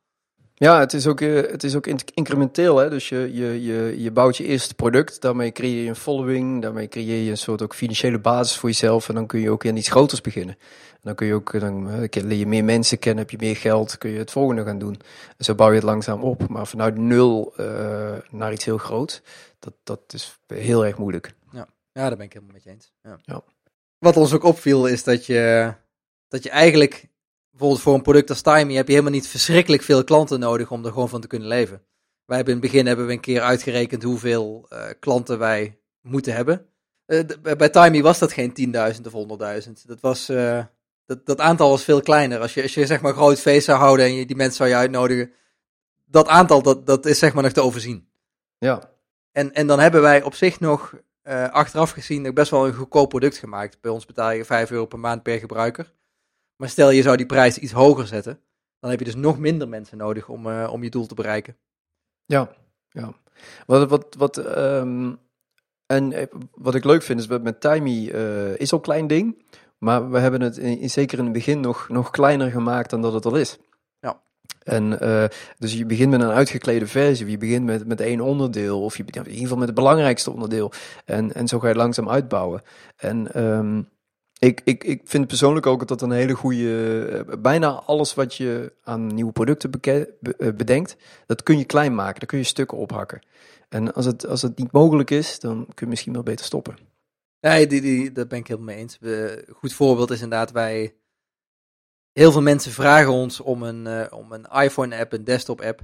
Ja, 0.54 0.78
het 0.78 0.92
is 0.92 1.06
ook, 1.06 1.20
uh, 1.20 1.50
het 1.50 1.64
is 1.64 1.74
ook 1.74 1.86
incrementeel. 2.14 2.76
Hè? 2.76 2.90
Dus 2.90 3.08
je, 3.08 3.30
je, 3.32 3.62
je, 3.62 4.02
je 4.02 4.10
bouwt 4.10 4.36
je 4.36 4.44
eerste 4.44 4.74
product, 4.74 5.20
daarmee 5.20 5.52
creëer 5.52 5.82
je 5.82 5.88
een 5.88 5.96
following, 5.96 6.62
daarmee 6.62 6.88
creëer 6.88 7.24
je 7.24 7.30
een 7.30 7.36
soort 7.36 7.62
ook 7.62 7.74
financiële 7.74 8.18
basis 8.18 8.56
voor 8.56 8.68
jezelf 8.68 9.08
en 9.08 9.14
dan 9.14 9.26
kun 9.26 9.40
je 9.40 9.50
ook 9.50 9.64
in 9.64 9.76
iets 9.76 9.88
groters 9.88 10.20
beginnen. 10.20 10.56
En 10.92 11.00
dan 11.08 11.14
kun 11.14 11.26
je 11.26 11.34
ook, 11.34 11.60
dan 11.60 12.02
uh, 12.02 12.08
leer 12.10 12.38
je 12.38 12.46
meer 12.46 12.64
mensen 12.64 12.98
kennen, 12.98 13.22
heb 13.22 13.30
je 13.30 13.46
meer 13.46 13.56
geld, 13.56 13.98
kun 13.98 14.10
je 14.10 14.18
het 14.18 14.30
volgende 14.30 14.64
gaan 14.64 14.78
doen. 14.78 15.00
En 15.36 15.44
zo 15.44 15.54
bouw 15.54 15.68
je 15.68 15.74
het 15.74 15.82
langzaam 15.82 16.22
op. 16.22 16.48
Maar 16.48 16.66
vanuit 16.66 16.96
nul 16.96 17.54
uh, 17.60 18.12
naar 18.30 18.52
iets 18.52 18.64
heel 18.64 18.78
groot, 18.78 19.22
dat, 19.58 19.74
dat 19.82 20.00
is 20.06 20.38
heel 20.46 20.86
erg 20.86 20.98
moeilijk. 20.98 21.34
Ja, 21.52 21.66
ja 21.92 22.08
daar 22.08 22.16
ben 22.16 22.26
ik 22.26 22.32
helemaal 22.32 22.54
met 22.54 22.64
je 22.64 22.70
eens. 22.70 22.92
Ja. 23.02 23.18
ja. 23.22 23.42
Wat 23.98 24.16
ons 24.16 24.32
ook 24.32 24.44
opviel 24.44 24.86
is 24.86 25.04
dat 25.04 25.26
je, 25.26 25.72
dat 26.28 26.42
je 26.42 26.50
eigenlijk 26.50 27.08
bijvoorbeeld 27.52 27.82
voor 27.82 27.94
een 27.94 28.02
product 28.02 28.30
als 28.30 28.40
Timey 28.40 28.74
heb 28.74 28.86
je 28.86 28.92
helemaal 28.92 29.14
niet 29.14 29.28
verschrikkelijk 29.28 29.82
veel 29.82 30.04
klanten 30.04 30.40
nodig 30.40 30.70
om 30.70 30.84
er 30.84 30.92
gewoon 30.92 31.08
van 31.08 31.20
te 31.20 31.26
kunnen 31.26 31.48
leven. 31.48 31.82
Wij 32.24 32.36
hebben 32.36 32.54
in 32.54 32.60
het 32.60 32.70
begin 32.70 32.86
hebben 32.86 33.06
we 33.06 33.12
een 33.12 33.20
keer 33.20 33.40
uitgerekend 33.40 34.02
hoeveel 34.02 34.68
uh, 34.72 34.84
klanten 35.00 35.38
wij 35.38 35.78
moeten 36.00 36.34
hebben. 36.34 36.66
Uh, 37.06 37.20
bij 37.56 37.68
Timey 37.68 38.02
was 38.02 38.18
dat 38.18 38.32
geen 38.32 38.74
10.000 38.94 39.12
of 39.12 39.38
100.000. 39.66 39.72
Dat, 39.86 40.00
was, 40.00 40.30
uh, 40.30 40.64
dat, 41.06 41.26
dat 41.26 41.40
aantal 41.40 41.70
was 41.70 41.84
veel 41.84 42.00
kleiner. 42.00 42.40
Als 42.40 42.54
je, 42.54 42.62
als 42.62 42.74
je 42.74 42.86
zeg 42.86 43.00
maar 43.00 43.12
groot 43.12 43.40
feest 43.40 43.64
zou 43.64 43.78
houden 43.78 44.06
en 44.06 44.14
je 44.14 44.26
die 44.26 44.36
mensen 44.36 44.56
zou 44.56 44.68
je 44.68 44.74
uitnodigen, 44.74 45.32
dat 46.04 46.28
aantal 46.28 46.62
dat, 46.62 46.86
dat 46.86 47.06
is 47.06 47.18
zeg 47.18 47.34
maar 47.34 47.42
nog 47.42 47.52
te 47.52 47.62
overzien. 47.62 48.08
Ja. 48.58 48.90
En, 49.32 49.52
en 49.52 49.66
dan 49.66 49.78
hebben 49.78 50.02
wij 50.02 50.22
op 50.22 50.34
zich 50.34 50.60
nog 50.60 50.94
achteraf 51.50 51.90
gezien 51.90 52.34
best 52.34 52.50
wel 52.50 52.66
een 52.66 52.74
goedkoop 52.74 53.08
product 53.08 53.36
gemaakt. 53.36 53.80
Bij 53.80 53.90
ons 53.90 54.06
betaal 54.06 54.30
je 54.30 54.44
5 54.44 54.70
euro 54.70 54.86
per 54.86 54.98
maand 54.98 55.22
per 55.22 55.38
gebruiker. 55.38 55.92
Maar 56.56 56.68
stel 56.68 56.90
je 56.90 57.02
zou 57.02 57.16
die 57.16 57.26
prijs 57.26 57.58
iets 57.58 57.72
hoger 57.72 58.06
zetten, 58.06 58.40
dan 58.80 58.90
heb 58.90 58.98
je 58.98 59.04
dus 59.04 59.14
nog 59.14 59.38
minder 59.38 59.68
mensen 59.68 59.98
nodig 59.98 60.28
om, 60.28 60.46
uh, 60.46 60.68
om 60.72 60.82
je 60.82 60.90
doel 60.90 61.06
te 61.06 61.14
bereiken. 61.14 61.56
Ja, 62.24 62.50
ja. 62.88 63.12
Wat, 63.66 63.88
wat, 63.88 64.14
wat, 64.18 64.56
um, 64.56 65.18
en 65.86 66.12
eh, 66.12 66.26
wat 66.54 66.74
ik 66.74 66.84
leuk 66.84 67.02
vind 67.02 67.20
is, 67.20 67.26
met 67.26 67.60
Timey 67.60 68.14
uh, 68.14 68.56
is 68.56 68.72
al 68.72 68.78
een 68.78 68.84
klein 68.84 69.06
ding, 69.06 69.44
maar 69.78 70.10
we 70.10 70.18
hebben 70.18 70.40
het 70.40 70.56
in, 70.56 70.78
in, 70.78 70.90
zeker 70.90 71.18
in 71.18 71.24
het 71.24 71.32
begin 71.32 71.60
nog, 71.60 71.88
nog 71.88 72.10
kleiner 72.10 72.50
gemaakt 72.50 72.90
dan 72.90 73.02
dat 73.02 73.12
het 73.12 73.24
al 73.24 73.36
is. 73.36 73.58
Ja. 74.00 74.22
En 74.62 74.98
uh, 75.02 75.24
dus 75.58 75.72
je 75.72 75.86
begint 75.86 76.10
met 76.10 76.20
een 76.20 76.30
uitgeklede 76.30 76.86
versie, 76.86 77.30
je 77.30 77.38
begint 77.38 77.64
met, 77.64 77.86
met 77.86 78.00
één 78.00 78.20
onderdeel, 78.20 78.82
of 78.82 78.96
je 78.96 79.04
begint 79.04 79.24
in 79.24 79.30
ieder 79.30 79.46
geval 79.46 79.58
met 79.58 79.68
het 79.68 79.76
belangrijkste 79.76 80.30
onderdeel. 80.30 80.72
En, 81.04 81.34
en 81.34 81.48
zo 81.48 81.58
ga 81.58 81.68
je 81.68 81.74
langzaam 81.74 82.08
uitbouwen. 82.08 82.62
En 82.96 83.44
um, 83.44 83.88
ik, 84.44 84.60
ik, 84.64 84.84
ik 84.84 85.00
vind 85.04 85.26
persoonlijk 85.26 85.66
ook 85.66 85.78
dat 85.78 85.88
dat 85.88 86.02
een 86.02 86.10
hele 86.10 86.34
goede. 86.34 87.04
Eh, 87.04 87.38
bijna 87.38 87.68
alles 87.68 88.14
wat 88.14 88.34
je 88.34 88.72
aan 88.82 89.06
nieuwe 89.06 89.32
producten 89.32 89.70
eh, 89.70 90.52
bedenkt, 90.54 90.96
dat 91.26 91.42
kun 91.42 91.58
je 91.58 91.64
klein 91.64 91.94
maken. 91.94 92.20
Daar 92.20 92.28
kun 92.28 92.38
je 92.38 92.44
stukken 92.44 92.78
ophakken. 92.78 93.22
En 93.68 93.94
als 93.94 94.04
het, 94.04 94.26
als 94.26 94.42
het 94.42 94.58
niet 94.58 94.72
mogelijk 94.72 95.10
is, 95.10 95.38
dan 95.40 95.64
kun 95.64 95.86
je 95.86 95.86
misschien 95.86 96.12
wel 96.12 96.22
beter 96.22 96.44
stoppen. 96.44 96.76
Nee, 97.40 97.66
die, 97.66 97.80
die, 97.80 98.12
dat 98.12 98.28
ben 98.28 98.38
ik 98.38 98.46
helemaal 98.46 98.74
mee 98.74 98.82
eens. 98.82 98.98
Een 99.00 99.44
goed 99.54 99.72
voorbeeld 99.72 100.10
is 100.10 100.22
inderdaad, 100.22 100.52
wij. 100.52 100.94
Heel 102.12 102.32
veel 102.32 102.42
mensen 102.42 102.72
vragen 102.72 103.12
ons 103.12 103.40
om 103.40 103.62
een, 103.62 103.86
uh, 103.86 104.06
om 104.10 104.32
een 104.32 104.44
iPhone-app, 104.44 105.12
een 105.12 105.24
desktop-app. 105.24 105.80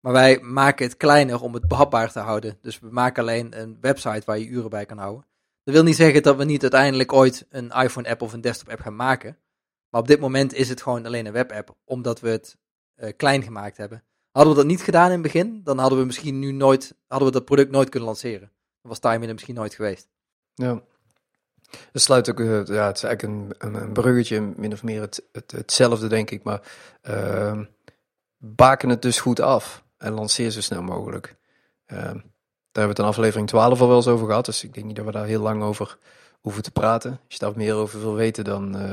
Maar 0.00 0.12
wij 0.12 0.40
maken 0.40 0.86
het 0.86 0.96
kleiner 0.96 1.40
om 1.40 1.54
het 1.54 1.68
behapbaar 1.68 2.12
te 2.12 2.20
houden. 2.20 2.58
Dus 2.60 2.78
we 2.78 2.88
maken 2.90 3.22
alleen 3.22 3.60
een 3.60 3.78
website 3.80 4.22
waar 4.24 4.38
je 4.38 4.46
uren 4.46 4.70
bij 4.70 4.86
kan 4.86 4.98
houden. 4.98 5.26
Dat 5.64 5.74
wil 5.74 5.82
niet 5.82 5.96
zeggen 5.96 6.22
dat 6.22 6.36
we 6.36 6.44
niet 6.44 6.62
uiteindelijk 6.62 7.12
ooit 7.12 7.46
een 7.50 7.70
iPhone-app 7.70 8.22
of 8.22 8.32
een 8.32 8.40
desktop-app 8.40 8.80
gaan 8.80 8.96
maken. 8.96 9.38
Maar 9.88 10.00
op 10.00 10.06
dit 10.06 10.20
moment 10.20 10.54
is 10.54 10.68
het 10.68 10.82
gewoon 10.82 11.06
alleen 11.06 11.26
een 11.26 11.32
web-app, 11.32 11.76
omdat 11.84 12.20
we 12.20 12.28
het 12.28 12.56
uh, 12.96 13.10
klein 13.16 13.42
gemaakt 13.42 13.76
hebben. 13.76 14.04
Hadden 14.30 14.52
we 14.52 14.58
dat 14.58 14.68
niet 14.68 14.82
gedaan 14.82 15.06
in 15.06 15.12
het 15.12 15.22
begin, 15.22 15.60
dan 15.64 15.78
hadden 15.78 15.98
we 15.98 16.04
misschien 16.04 16.38
nu 16.38 16.52
nooit, 16.52 16.94
hadden 17.06 17.28
we 17.28 17.34
dat 17.34 17.44
product 17.44 17.70
nooit 17.70 17.88
kunnen 17.88 18.08
lanceren. 18.08 18.50
Dan 18.80 18.90
was 18.90 18.98
timing 18.98 19.26
er 19.26 19.32
misschien 19.32 19.54
nooit 19.54 19.74
geweest. 19.74 20.08
Ja. 20.54 20.82
Het 21.92 22.02
sluit 22.02 22.30
ook, 22.30 22.40
eh, 22.40 22.64
ja, 22.64 22.86
het 22.86 22.96
is 22.96 23.02
eigenlijk 23.02 23.22
een, 23.22 23.54
een, 23.58 23.92
bruggetje, 23.92 24.40
min 24.40 24.72
of 24.72 24.82
meer 24.82 25.00
het, 25.00 25.22
het, 25.32 25.50
hetzelfde, 25.50 26.06
denk 26.06 26.30
ik. 26.30 26.42
Maar 26.42 26.60
ehm 27.02 27.64
baken 28.42 28.88
het 28.88 29.02
dus 29.02 29.20
goed 29.20 29.40
af 29.40 29.84
en 29.96 30.12
lanceer 30.12 30.50
zo 30.50 30.60
snel 30.60 30.82
mogelijk. 30.82 31.36
Daar 32.72 32.84
hebben 32.84 32.96
we 32.96 33.02
het 33.02 33.16
in 33.16 33.22
aflevering 33.22 33.48
12 33.48 33.80
al 33.80 33.88
wel 33.88 33.96
eens 33.96 34.06
over 34.06 34.26
gehad, 34.26 34.44
dus 34.44 34.64
ik 34.64 34.74
denk 34.74 34.86
niet 34.86 34.96
dat 34.96 35.04
we 35.04 35.12
daar 35.12 35.26
heel 35.26 35.42
lang 35.42 35.62
over 35.62 35.98
hoeven 36.40 36.62
te 36.62 36.70
praten. 36.70 37.10
Als 37.10 37.34
je 37.34 37.38
daar 37.38 37.56
meer 37.56 37.74
over 37.74 38.00
wil 38.00 38.14
weten, 38.14 38.44
dan, 38.44 38.76
eh, 38.76 38.90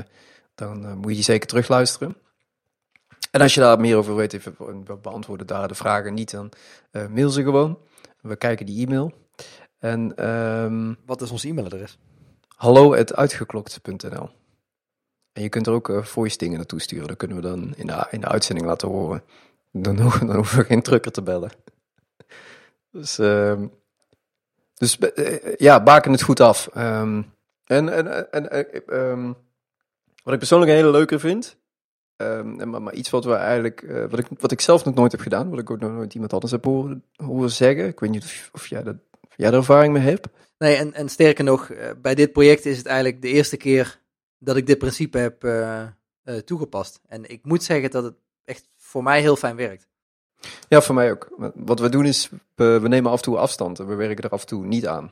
dan 0.56 0.86
eh, 0.86 0.94
moet 0.94 1.10
je 1.10 1.16
die 1.16 1.24
zeker 1.24 1.48
terugluisteren. 1.48 2.16
En 3.32 3.42
als 3.42 3.54
je 3.54 3.60
daar 3.60 3.80
meer 3.80 3.98
over 3.98 4.16
weet, 4.16 4.34
even, 4.34 4.56
we 4.86 4.96
beantwoorden 4.96 5.48
daar 5.48 5.68
de 5.68 5.76
vragen 5.76 6.14
niet, 6.14 6.32
dan 6.32 6.52
eh, 6.92 7.08
mail 7.08 7.30
ze 7.30 7.44
gewoon. 7.44 7.80
We 8.22 8.36
kijken 8.36 8.66
die 8.66 8.86
e-mail. 8.86 9.14
En 9.80 10.16
ehm 10.16 10.94
Wat 11.06 11.22
is 11.22 11.32
ons 11.32 11.44
e-mailadres? 11.44 11.98
hallo.uitgeklokt.nl 12.56 14.30
En 15.34 15.42
je 15.42 15.50
kunt 15.50 15.68
er 15.68 15.74
ook 15.74 15.90
eh, 15.90 16.04
voice 16.04 16.38
dingen 16.38 16.58
naartoe 16.58 16.82
sturen. 16.82 17.08
Dat 17.08 17.18
kunnen 17.18 17.38
we 17.38 17.44
dan 17.44 17.74
in 17.76 17.88
de, 17.88 18.08
in 18.12 18.22
de 18.22 18.28
uitzending 18.28 18.68
laten 18.68 18.88
horen. 18.88 19.24
Dan, 19.72 19.96
dan 20.20 20.36
hoeven 20.36 20.58
we 20.58 20.66
geen 20.66 20.82
trucker 20.82 21.12
te 21.12 21.22
bellen. 21.22 21.52
Dus, 22.92 23.20
ehm, 23.20 23.68
dus 24.74 24.98
eh, 24.98 25.56
ja, 25.56 25.84
baken 25.84 26.12
het 26.12 26.22
goed 26.22 26.40
af. 26.40 26.70
Ehm, 26.74 27.22
en 27.64 27.90
en, 27.90 28.32
en 28.32 28.52
eh, 28.52 28.82
ehm, 28.88 29.34
wat 30.24 30.34
ik 30.34 30.40
persoonlijk 30.40 30.72
een 30.72 30.78
hele 30.78 30.92
leuke 30.92 31.20
vind... 31.20 31.58
maar, 32.18 32.82
maar 32.82 32.94
iets 32.94 33.10
wat 33.10 33.26
we 33.26 33.34
eigenlijk, 33.34 33.82
eh, 33.82 34.06
wat, 34.10 34.20
ik, 34.20 34.26
wat 34.40 34.52
ik 34.52 34.62
zelf 34.62 34.86
nog 34.86 34.96
nooit 34.96 35.12
heb 35.12 35.22
gedaan, 35.22 35.50
wat 35.50 35.60
ik 35.60 35.70
ook 35.70 35.80
nog 35.80 35.92
nooit 35.92 36.14
iemand 36.14 36.34
anders 36.34 36.52
heb 36.52 36.66
horen, 36.66 37.04
zeggen. 37.52 37.88
Ik 37.88 38.00
weet 38.00 38.10
niet 38.10 38.50
of, 38.52 38.68
jij, 38.68 38.84
dat, 38.84 38.96
er 39.38 39.54
ervaring 39.54 39.94
mee 39.94 40.04
hebt. 40.04 40.28
Nee, 40.60 40.76
en, 40.76 40.94
en 40.94 41.10
sterker 41.10 41.44
nog, 41.44 41.70
eh, 41.70 41.92
bij 42.02 42.16
dit 42.16 42.32
project 42.32 42.66
is 42.66 42.78
het 42.78 42.86
eigenlijk 42.86 43.22
de 43.22 43.28
eerste 43.28 43.58
keer 43.58 44.02
dat 44.38 44.56
ik 44.56 44.68
dit 44.68 44.78
principe 44.78 45.18
heb 45.18 45.44
eh, 45.44 45.82
eh, 45.82 45.90
toegepast. 46.46 47.02
En 47.08 47.30
ik 47.30 47.46
moet 47.46 47.64
zeggen 47.64 47.92
dat 47.92 48.04
het 48.04 48.16
echt 48.46 48.70
voor 48.78 49.04
mij 49.04 49.22
heel 49.22 49.36
fijn 49.36 49.56
werkt. 49.56 49.88
Ja, 50.68 50.82
voor 50.82 50.96
mij 50.96 51.12
ook. 51.12 51.52
Wat 51.56 51.80
we 51.80 51.90
doen 51.90 52.06
is, 52.06 52.30
we, 52.56 52.80
nemen 52.84 53.12
af 53.12 53.18
en 53.18 53.24
toe 53.24 53.38
afstand 53.38 53.80
en 53.80 53.88
we 53.88 53.96
werken 53.96 54.24
er 54.24 54.30
af 54.30 54.42
en 54.42 54.48
toe 54.48 54.66
niet 54.66 54.88
aan. 54.88 55.12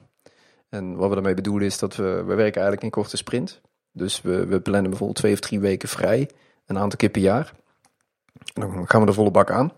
En 0.69 0.95
wat 0.95 1.09
we 1.09 1.15
daarmee 1.15 1.33
bedoelen 1.33 1.67
is 1.67 1.79
dat 1.79 1.95
we, 1.95 2.03
we 2.03 2.35
werken 2.35 2.61
eigenlijk 2.61 2.83
in 2.83 2.89
korte 2.89 3.17
sprint. 3.17 3.61
Dus 3.91 4.21
we, 4.21 4.45
we 4.45 4.59
plannen 4.59 4.89
bijvoorbeeld 4.89 5.19
twee 5.19 5.33
of 5.33 5.39
drie 5.39 5.59
weken 5.59 5.89
vrij, 5.89 6.29
een 6.65 6.77
aantal 6.77 6.97
keer 6.97 7.09
per 7.09 7.21
jaar. 7.21 7.53
Dan 8.53 8.87
gaan 8.87 8.99
we 8.99 9.05
de 9.05 9.13
volle 9.13 9.31
bak 9.31 9.51
aan. 9.51 9.71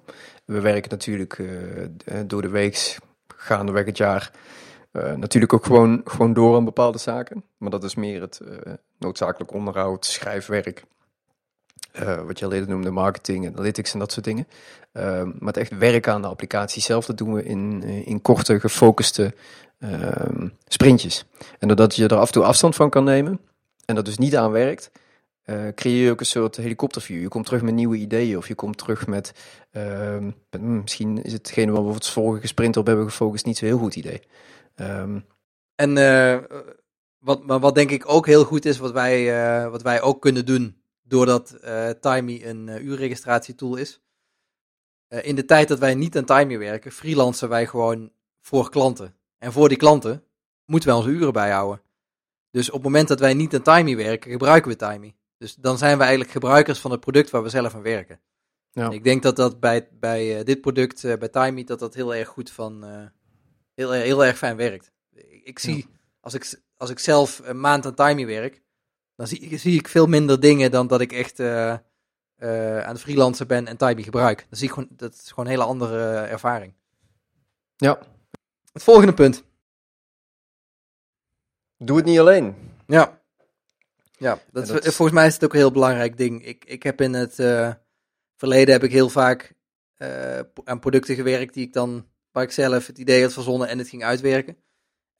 We 0.45 0.59
werken 0.59 0.89
natuurlijk 0.89 1.39
eh, 1.39 1.83
eh, 1.83 1.89
door 2.25 2.41
de 2.41 2.49
week, 2.49 2.97
gaandeweg 3.35 3.85
het 3.85 3.97
jaar, 3.97 4.31
eh, 4.91 5.13
natuurlijk 5.13 5.53
ook 5.53 5.65
gewoon, 5.65 6.01
gewoon 6.05 6.33
door 6.33 6.55
aan 6.55 6.65
bepaalde 6.65 6.97
zaken. 6.97 7.43
Maar 7.57 7.69
dat 7.69 7.83
is 7.83 7.95
meer 7.95 8.21
het 8.21 8.41
noodzakelijk 8.97 9.53
onderhoud, 9.53 10.05
schrijfwerk. 10.05 10.83
Eh, 11.91 12.21
wat 12.25 12.39
je 12.39 12.45
al 12.45 12.53
eerder 12.53 12.69
noemde, 12.69 12.91
marketing, 12.91 13.47
analytics 13.47 13.93
en 13.93 13.99
dat 13.99 14.11
soort 14.11 14.25
dingen. 14.25 14.47
Ehm, 14.91 15.27
maar 15.27 15.47
het 15.47 15.57
echt 15.57 15.77
werken 15.77 16.13
aan 16.13 16.21
de 16.21 16.27
applicatie 16.27 16.81
zelf, 16.81 17.05
dat 17.05 17.17
doen 17.17 17.33
we 17.33 17.43
in, 17.43 17.83
eh, 17.85 18.07
in 18.07 18.21
korte, 18.21 18.59
gefocuste 18.59 19.33
ehm, 19.79 20.47
sprintjes. 20.67 21.25
En 21.59 21.67
doordat 21.67 21.95
je 21.95 22.07
er 22.07 22.15
af 22.15 22.27
en 22.27 22.33
toe 22.33 22.43
afstand 22.43 22.75
van 22.75 22.89
kan 22.89 23.03
nemen 23.03 23.39
en 23.85 23.95
dat 23.95 24.05
dus 24.05 24.17
niet 24.17 24.37
aan 24.37 24.51
werkt, 24.51 24.91
eh, 25.41 25.67
creëer 25.75 26.03
je 26.03 26.11
ook 26.11 26.19
een 26.19 26.25
soort 26.25 26.55
helikopterview. 26.55 27.21
Je 27.21 27.27
komt 27.27 27.45
terug 27.45 27.61
met 27.61 27.73
nieuwe 27.73 27.97
ideeën 27.97 28.37
of 28.37 28.47
je 28.47 28.55
komt 28.55 28.77
terug 28.77 29.07
met, 29.07 29.33
ehm, 29.71 30.31
hmm, 30.49 30.81
misschien 30.81 31.23
is 31.23 31.33
hetgene 31.33 31.71
waar 31.71 31.85
we 31.85 31.93
het 31.93 32.07
vorige 32.07 32.47
sprint 32.47 32.77
op 32.77 32.85
hebben 32.85 33.05
gefocust 33.05 33.45
niet 33.45 33.57
zo 33.57 33.65
heel 33.65 33.77
goed 33.77 33.95
idee. 33.95 34.21
En 35.75 35.93
wat, 37.19 37.45
maar 37.45 37.59
wat 37.59 37.75
denk 37.75 37.91
ik 37.91 38.11
ook 38.11 38.25
heel 38.25 38.43
goed 38.43 38.65
is, 38.65 38.77
wat 38.77 38.91
wij, 38.91 39.69
wat 39.69 39.81
wij 39.81 40.01
ook 40.01 40.21
kunnen 40.21 40.45
doen, 40.45 40.78
doordat 41.09 41.51
eh 41.51 41.89
Timey 41.89 42.47
een 42.47 42.69
eh, 42.69 42.83
uurregistratietool 42.83 43.75
is. 43.75 44.01
Eh, 45.07 45.25
in 45.27 45.35
de 45.35 45.45
tijd 45.45 45.67
dat 45.67 45.79
wij 45.79 45.95
niet 45.95 46.17
aan 46.17 46.25
Timey 46.25 46.57
werken, 46.57 46.91
freelancen 46.91 47.49
wij 47.49 47.67
gewoon 47.67 48.11
voor 48.41 48.69
klanten. 48.69 49.15
En 49.37 49.51
voor 49.51 49.67
die 49.69 49.77
klanten 49.77 50.23
moeten 50.65 50.89
wij 50.89 50.97
onze 50.97 51.09
uren 51.09 51.33
bijhouden. 51.33 51.81
Dus 52.51 52.67
op 52.67 52.73
het 52.73 52.83
moment 52.83 53.07
dat 53.07 53.19
wij 53.19 53.33
niet 53.33 53.53
aan 53.53 53.61
Timey 53.61 53.95
werken, 53.95 54.31
gebruiken 54.31 54.71
we 54.71 54.77
Timey. 54.77 55.15
Dus 55.37 55.55
dan 55.55 55.77
zijn 55.77 55.95
we 55.97 56.01
eigenlijk 56.01 56.31
gebruikers 56.31 56.79
van 56.79 56.91
het 56.91 56.99
product 56.99 57.29
waar 57.29 57.43
we 57.43 57.49
zelf 57.49 57.75
aan 57.75 57.81
werken. 57.81 58.19
Ja. 58.71 58.89
Ik 58.89 59.03
denk 59.03 59.23
dat 59.23 59.35
dat 59.35 59.59
bij, 59.59 59.87
bij 59.91 60.43
dit 60.43 60.61
product, 60.61 61.01
bij 61.01 61.29
Timey, 61.29 61.63
dat 61.63 61.79
dat 61.79 61.93
heel 61.93 62.15
erg 62.15 62.27
goed 62.27 62.51
van, 62.51 62.85
heel, 63.73 63.91
heel 63.91 64.25
erg 64.25 64.37
fijn 64.37 64.55
werkt. 64.55 64.91
Ik, 65.13 65.41
ik 65.43 65.59
zie, 65.59 65.87
als, 66.19 66.33
ik, 66.33 66.61
als 66.77 66.89
ik 66.89 66.99
zelf 66.99 67.41
een 67.43 67.59
maand 67.59 67.85
aan 67.85 67.95
Timey 67.95 68.25
werk, 68.25 68.61
dan 69.19 69.27
zie, 69.27 69.57
zie 69.57 69.79
ik 69.79 69.87
veel 69.87 70.05
minder 70.07 70.39
dingen 70.39 70.71
dan 70.71 70.87
dat 70.87 71.01
ik 71.01 71.11
echt 71.11 71.39
eh, 71.39 71.71
eh, 72.35 72.79
aan 72.83 72.93
het 72.93 73.01
freelancen 73.01 73.47
ben 73.47 73.67
en 73.67 73.77
Timey 73.77 74.03
gebruik. 74.03 74.37
Dan 74.49 74.57
zie 74.59 74.67
ik 74.67 74.73
gewoon, 74.73 74.89
dat 74.91 75.13
is 75.13 75.27
gewoon 75.29 75.45
een 75.45 75.51
hele 75.51 75.63
andere 75.63 75.97
eh, 76.15 76.31
ervaring. 76.31 76.73
ja, 77.75 77.99
Het 78.73 78.83
volgende 78.83 79.13
punt. 79.13 79.43
doe 81.77 81.97
het 81.97 82.05
niet 82.05 82.19
alleen. 82.19 82.55
Ja. 82.87 83.21
Ja, 84.17 84.39
dat 84.51 84.63
is, 84.63 84.69
dat 84.69 84.85
is- 84.85 84.95
volgens 84.95 85.17
mij 85.17 85.27
is 85.27 85.33
het 85.33 85.43
ook 85.43 85.53
een 85.53 85.59
heel 85.59 85.71
belangrijk 85.71 86.17
ding. 86.17 86.45
Ik, 86.45 86.65
ik 86.65 86.83
heb 86.83 87.01
in 87.01 87.13
het 87.13 87.35
verleden 88.35 88.73
heb 88.73 88.83
ik 88.83 88.91
heel 88.91 89.09
vaak 89.09 89.53
aan 90.63 90.79
producten 90.79 91.15
gewerkt 91.15 91.53
die 91.53 91.65
ik 91.65 91.73
dan, 91.73 92.07
waar 92.31 92.43
ik 92.43 92.51
zelf 92.51 92.87
het 92.87 92.97
idee 92.97 93.21
had 93.23 93.33
verzonnen 93.33 93.67
en 93.67 93.77
het 93.77 93.89
ging 93.89 94.03
uitwerken. 94.03 94.57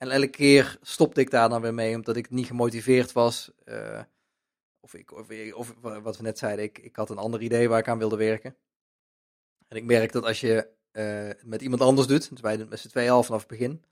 En 0.00 0.10
elke 0.10 0.28
keer 0.28 0.78
stopte 0.82 1.20
ik 1.20 1.30
daar 1.30 1.48
dan 1.48 1.60
weer 1.60 1.74
mee, 1.74 1.94
omdat 1.94 2.16
ik 2.16 2.30
niet 2.30 2.46
gemotiveerd 2.46 3.12
was. 3.12 3.50
eh, 3.64 4.02
of, 4.80 4.94
ik, 4.94 5.12
of, 5.12 5.30
ik- 5.30 5.56
of 5.56 5.74
wat 5.80 6.16
we 6.16 6.22
net 6.22 6.38
zeiden, 6.38 6.64
ik, 6.64 6.78
ik 6.78 6.96
had 6.96 7.10
een 7.10 7.18
ander 7.18 7.40
idee 7.42 7.68
waar 7.68 7.78
ik 7.78 7.88
aan 7.88 7.98
wilde 7.98 8.16
werken. 8.16 8.56
En 9.68 9.76
ik 9.76 9.84
merk 9.84 10.12
dat 10.12 10.24
als 10.24 10.40
je 10.40 10.68
eh, 10.90 11.04
het 11.26 11.44
met 11.46 11.62
iemand 11.62 11.82
anders 11.82 12.06
doet, 12.06 12.30
dus 12.30 12.40
wij 12.40 12.56
met 12.68 12.78
z'n 12.80 12.88
tweeën 12.88 13.10
al 13.10 13.22
vanaf 13.22 13.40
het 13.40 13.48
begin, 13.48 13.84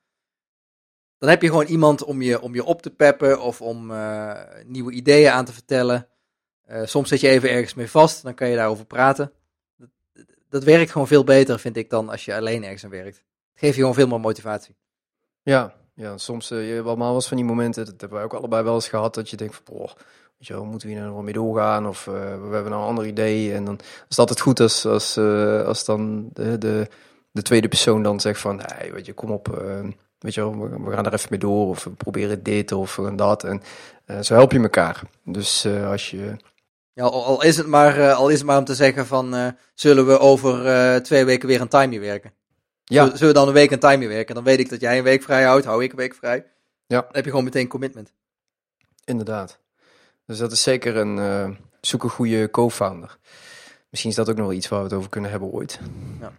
dan 1.18 1.29
heb 1.29 1.42
je 1.42 1.49
gewoon 1.49 1.66
iemand 1.66 2.05
om 2.05 2.23
je, 2.23 2.40
om 2.40 2.55
je 2.55 2.64
op 2.64 2.83
te 2.83 2.90
peppen 2.90 3.40
of 3.40 3.62
om 3.62 3.90
eh, 3.90 4.62
nieuwe 4.64 4.92
ideeën 4.92 5.31
aan 5.31 5.44
te 5.44 5.53
vertellen. 5.53 6.09
Eh, 6.62 6.85
soms 6.87 7.09
zit 7.09 7.21
je 7.21 7.29
even 7.29 7.51
ergens 7.51 7.75
mee 7.75 7.90
vast, 7.90 8.23
dan 8.23 8.35
kan 8.35 8.49
je 8.49 8.57
daarover 8.57 8.87
praten. 8.87 9.33
Dat, 9.77 9.90
dat 10.49 10.64
werkt 10.64 10.90
gewoon 10.90 11.07
veel 11.07 11.25
beter, 11.25 11.59
vind 11.61 11.77
ik, 11.77 11.90
dan 11.90 12.09
als 12.09 12.25
je 12.25 12.35
alleen 12.35 12.64
ergens 12.64 12.85
aan 12.85 12.90
werkt. 12.90 13.16
Het 13.16 13.59
geeft 13.59 13.75
je 13.75 13.81
gewoon 13.81 13.94
veel 13.94 14.07
meer 14.09 14.21
motivatie. 14.21 14.77
Ja, 15.42 15.77
ja 15.98 16.16
soms 16.16 16.50
uh, 16.50 16.68
je 16.68 16.74
hebt 16.74 16.87
allemaal 16.87 17.06
wel 17.06 17.14
eens 17.14 17.28
van 17.28 17.37
die 17.37 17.46
momenten, 17.46 17.84
dat 17.84 18.00
hebben 18.00 18.18
wij 18.18 18.26
ook 18.26 18.34
allebei 18.34 18.62
wel 18.62 18.74
eens 18.74 18.88
gehad, 18.88 19.14
dat 19.14 19.30
je 19.30 19.37
denkt 19.37 19.61
van, 19.64 19.90
moeten 20.66 20.88
we 20.88 20.94
hier 20.94 21.02
nou 21.02 21.14
nog 21.14 21.22
mee 21.22 21.32
doorgaan 21.32 21.87
of 21.87 22.06
uh, 22.06 22.14
we 22.14 22.54
hebben 22.54 22.70
nou 22.70 22.82
een 22.82 22.88
ander 22.88 23.06
idee. 23.06 23.54
En 23.54 23.64
dan 23.64 23.78
is 23.82 24.04
het 24.08 24.18
altijd 24.18 24.40
goed 24.40 24.61
als, 24.61 24.87
als, 24.87 25.16
uh, 25.16 25.64
als 25.64 25.84
dan 25.84 26.28
de, 26.32 26.58
de, 26.58 26.88
de 27.30 27.42
tweede 27.42 27.68
persoon 27.68 28.02
dan 28.02 28.20
zegt 28.20 28.40
van, 28.40 28.56
nee, 28.56 28.92
weet 28.92 29.06
je, 29.06 29.12
kom 29.12 29.30
op, 29.30 29.62
weet 30.18 30.34
je 30.34 30.40
wel, 30.40 30.68
we, 30.84 30.92
gaan 30.92 31.06
er 31.06 31.12
even 31.12 31.28
mee 31.30 31.38
door 31.38 31.68
of 31.68 31.84
we 31.84 31.90
proberen 31.90 32.42
dit 32.42 32.72
of 32.72 32.96
we 32.96 33.14
dat. 33.14 33.44
En 33.44 33.62
zo 34.24 34.34
help 34.34 34.52
je 34.52 34.61
elkaar. 34.61 35.02
Dus 35.24 35.66
als 35.66 36.11
je... 36.11 36.37
Ja, 36.92 37.04
al, 37.04 37.42
is 37.42 37.56
het 37.56 37.66
maar, 37.66 38.12
al 38.12 38.28
is 38.28 38.38
het 38.38 38.46
maar 38.46 38.58
om 38.58 38.64
te 38.64 38.74
zeggen 38.74 39.06
van, 39.06 39.54
zullen 39.74 40.06
we 40.06 40.18
over 40.18 41.02
twee 41.02 41.24
weken 41.24 41.48
weer 41.48 41.61
een 41.61 41.68
timing 41.68 42.02
werken? 42.02 42.32
Ja. 42.88 43.05
Zullen, 43.05 43.27
we 43.27 43.33
dan 43.33 43.48
een 43.48 43.55
week 43.55 43.70
een 43.70 43.79
timing 43.79 44.11
werken? 44.11 44.35
Dan 44.35 44.44
weet 44.44 44.59
ik 44.59 44.68
dat 44.68 44.81
jij 44.81 44.98
een 44.98 45.05
week 45.05 45.22
vrij 45.22 45.44
houdt, 45.44 45.64
hou 45.64 45.83
ik 45.83 45.90
een 45.90 45.96
week 45.96 46.14
vrij. 46.14 46.46
Ja. 46.87 47.01
Dan 47.01 47.11
heb 47.12 47.24
je 47.24 47.31
gewoon 47.31 47.44
meteen 47.44 47.68
commitment. 47.68 48.12
Inderdaad. 49.05 49.59
Dus 50.27 50.38
dat 50.38 50.53
is 50.53 50.62
zeker 50.62 50.96
een, 50.96 51.16
uh, 51.16 51.51
zoek 51.81 52.03
een 52.03 52.11
goede 52.11 52.51
co-founder. 52.51 53.18
Misschien 53.90 54.11
is 54.11 54.16
dat 54.16 54.29
ook 54.29 54.37
nog 54.37 54.46
wel 54.46 54.57
iets 54.57 54.68
waar 54.68 54.79
we 54.79 54.85
het 54.85 54.94
over 54.94 55.11
kunnen 55.11 55.31
hebben 55.31 55.48
ooit. 55.48 55.81
Ja. 56.20 56.33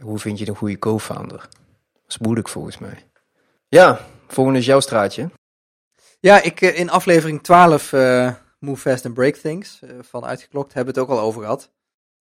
Hoe 0.00 0.18
vind 0.18 0.38
je 0.38 0.48
een 0.48 0.56
goede 0.56 0.78
co-founder? 0.78 1.38
Dat 1.92 2.08
is 2.08 2.18
moeilijk 2.18 2.48
volgens 2.48 2.78
mij. 2.78 3.06
Ja, 3.68 4.06
volgende 4.28 4.58
is 4.58 4.66
jouw 4.66 4.80
straatje. 4.80 5.30
Ja, 6.20 6.42
ik, 6.42 6.60
in 6.60 6.90
aflevering 6.90 7.42
12, 7.42 7.92
uh, 7.92 8.34
Move 8.58 8.80
Fast 8.80 9.04
and 9.04 9.14
Break 9.14 9.34
Things, 9.34 9.80
uh, 9.84 9.90
van 10.00 10.24
Uitgeklokt, 10.24 10.74
hebben 10.74 10.94
we 10.94 11.00
het 11.00 11.10
ook 11.10 11.16
al 11.16 11.24
over 11.24 11.42
gehad. 11.42 11.70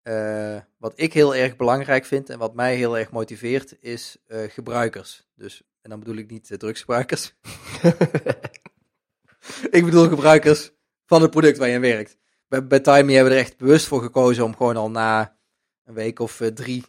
Uh, 0.09 0.57
wat 0.77 0.93
ik 0.95 1.13
heel 1.13 1.35
erg 1.35 1.55
belangrijk 1.55 2.05
vind 2.05 2.29
en 2.29 2.39
wat 2.39 2.53
mij 2.53 2.75
heel 2.75 2.97
erg 2.97 3.11
motiveert, 3.11 3.75
is 3.79 4.17
gebruikers. 4.27 5.27
Dus, 5.35 5.63
en 5.81 5.89
dan 5.89 5.99
bedoel 5.99 6.15
ik 6.15 6.29
niet 6.29 6.59
drugsgebruikers. 6.59 7.35
ik 9.77 9.85
bedoel 9.85 10.07
gebruikers 10.07 10.71
van 11.05 11.21
het 11.21 11.31
product 11.31 11.57
waar 11.57 11.67
je 11.67 11.75
aan 11.75 11.81
werkt. 11.81 12.17
Bij, 12.47 12.67
bij 12.67 12.79
Timey 12.79 13.13
hebben 13.13 13.31
we 13.33 13.39
er 13.39 13.45
echt 13.45 13.57
bewust 13.57 13.85
voor 13.87 14.01
gekozen 14.01 14.43
om 14.43 14.55
gewoon 14.55 14.77
al 14.77 14.91
na 14.91 15.35
een 15.85 15.93
week 15.93 16.19
of 16.19 16.41
drie 16.53 16.85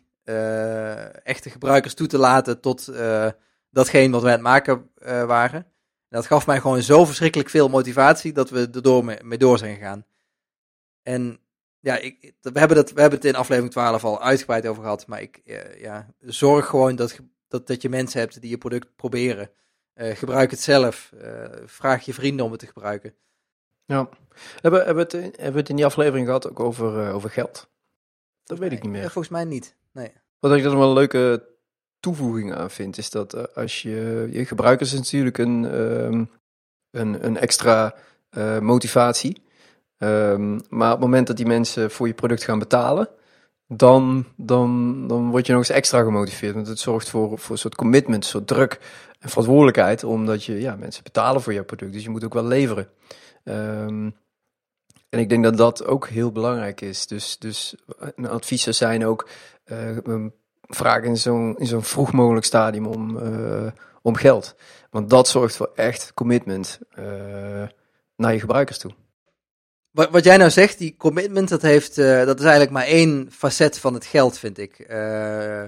echte 1.22 1.50
gebruikers 1.50 1.94
toe 1.94 2.06
te 2.06 2.18
laten 2.18 2.60
tot 2.60 2.92
datgene 3.70 4.12
wat 4.12 4.22
wij 4.22 4.32
aan 4.32 4.38
het 4.38 4.40
maken 4.46 4.90
waren. 5.26 5.66
En 6.10 6.16
dat 6.16 6.26
gaf 6.26 6.46
mij 6.46 6.60
gewoon 6.60 6.82
zo 6.82 7.04
verschrikkelijk 7.04 7.48
veel 7.48 7.68
motivatie 7.68 8.32
dat 8.32 8.50
we 8.50 8.68
er 8.72 8.82
door 8.82 9.04
mee, 9.04 9.18
mee 9.22 9.38
door 9.38 9.58
zijn 9.58 9.74
gegaan. 9.74 10.04
En 11.02 11.40
ja, 11.80 11.96
ik, 11.98 12.32
we, 12.40 12.58
hebben 12.58 12.76
dat, 12.76 12.90
we 12.92 13.00
hebben 13.00 13.18
het 13.18 13.28
in 13.28 13.34
aflevering 13.34 13.72
12 13.72 14.04
al 14.04 14.22
uitgebreid 14.22 14.66
over 14.66 14.82
gehad. 14.82 15.06
Maar 15.06 15.20
ik 15.20 15.40
uh, 15.44 15.80
ja, 15.80 16.14
zorg 16.20 16.66
gewoon 16.66 16.96
dat, 16.96 17.18
dat, 17.48 17.66
dat 17.66 17.82
je 17.82 17.88
mensen 17.88 18.20
hebt 18.20 18.40
die 18.40 18.50
je 18.50 18.58
product 18.58 18.96
proberen. 18.96 19.50
Eh, 19.94 20.16
gebruik 20.16 20.50
het 20.50 20.60
zelf. 20.60 21.12
Eh, 21.20 21.44
vraag 21.64 22.04
je 22.04 22.14
vrienden 22.14 22.44
om 22.44 22.50
het 22.50 22.60
te 22.60 22.66
gebruiken. 22.66 23.14
Ja. 23.84 24.08
Hebben, 24.60 24.84
hebben, 24.84 25.08
we 25.10 25.16
het, 25.16 25.36
hebben 25.36 25.52
we 25.52 25.58
het 25.58 25.68
in 25.68 25.76
die 25.76 25.84
aflevering 25.84 26.26
gehad 26.26 26.48
ook 26.50 26.60
over, 26.60 27.06
eh, 27.06 27.14
over 27.14 27.30
geld? 27.30 27.68
Dat 28.44 28.58
weet 28.58 28.72
ik 28.72 28.82
niet 28.82 28.92
Eh, 28.94 29.00
meer. 29.00 29.10
volgens 29.10 29.28
mij 29.28 29.44
niet. 29.44 29.74
Nee. 29.92 30.12
Wat 30.38 30.52
ik 30.52 30.64
er 30.64 30.76
wel 30.76 30.88
een 30.88 30.94
leuke 30.94 31.48
toevoeging 32.00 32.54
aan 32.54 32.70
vind, 32.70 32.98
is 32.98 33.10
dat 33.10 33.34
eh, 33.34 33.42
als 33.54 33.82
je, 33.82 34.28
je 34.30 34.44
gebruikers 34.44 34.92
natuurlijk 34.92 35.38
een, 35.38 35.64
ehm, 35.64 36.24
een, 36.90 37.24
een 37.26 37.36
extra 37.36 37.94
eh, 38.30 38.58
motivatie. 38.58 39.42
Ehm, 40.00 40.58
maar 40.68 40.88
op 40.88 40.96
het 40.96 41.00
moment 41.00 41.26
dat 41.26 41.36
die 41.36 41.46
mensen 41.46 41.90
voor 41.90 42.06
je 42.06 42.14
product 42.14 42.44
gaan 42.44 42.58
betalen, 42.58 43.08
dan, 43.66 44.26
dan, 44.36 45.04
dan 45.08 45.30
word 45.30 45.46
je 45.46 45.52
nog 45.52 45.60
eens 45.60 45.70
extra 45.76 46.02
gemotiveerd. 46.02 46.54
Want 46.54 46.66
het 46.66 46.78
zorgt 46.78 47.10
voor, 47.10 47.38
voor 47.38 47.52
een 47.52 47.58
soort 47.60 47.74
commitment, 47.74 48.24
een 48.24 48.30
soort 48.30 48.46
druk 48.46 48.80
en 49.18 49.28
verantwoordelijkheid, 49.28 50.04
omdat 50.04 50.44
je, 50.44 50.60
ja, 50.60 50.76
mensen 50.76 51.02
betalen 51.02 51.42
voor 51.42 51.52
je 51.52 51.62
product. 51.62 51.92
Dus 51.92 52.02
je 52.02 52.10
moet 52.10 52.24
ook 52.24 52.34
wel 52.34 52.44
leveren. 52.44 52.88
Ehm, 53.44 54.10
en 55.08 55.18
ik 55.18 55.28
denk 55.28 55.44
dat 55.44 55.56
dat 55.56 55.84
ook 55.84 56.08
heel 56.08 56.32
belangrijk 56.32 56.80
is. 56.80 57.06
Dus, 57.06 57.38
dus 57.38 57.74
een 58.14 58.28
advies 58.28 58.62
zijn 58.62 59.06
ook 59.06 59.28
een 59.64 60.32
vraag 60.62 61.02
in 61.02 61.16
zo'n 61.16 61.56
zo'n 61.58 61.82
vroeg 61.82 62.12
mogelijk 62.12 62.46
stadium 62.46 62.86
om, 62.86 63.18
eh, 63.18 63.72
om 64.02 64.14
geld. 64.14 64.54
Want 64.90 65.10
dat 65.10 65.28
zorgt 65.28 65.56
voor 65.56 65.70
echt 65.74 66.14
commitment 66.14 66.78
eh, 66.90 67.04
naar 68.16 68.32
je 68.32 68.40
gebruikers 68.40 68.78
toe. 68.78 68.92
Wat, 69.90 70.10
wat 70.10 70.24
jij 70.24 70.36
nou 70.36 70.50
zegt, 70.50 70.78
die 70.78 70.96
commitment, 70.96 71.48
dat, 71.48 71.62
heeft, 71.62 71.98
eh, 71.98 72.24
dat 72.24 72.38
is 72.38 72.44
eigenlijk 72.44 72.72
maar 72.72 72.84
één 72.84 73.32
facet 73.32 73.78
van 73.78 73.94
het 73.94 74.04
geld, 74.04 74.38
vind 74.38 74.58
ik. 74.58 74.78
Eh, 74.78 75.64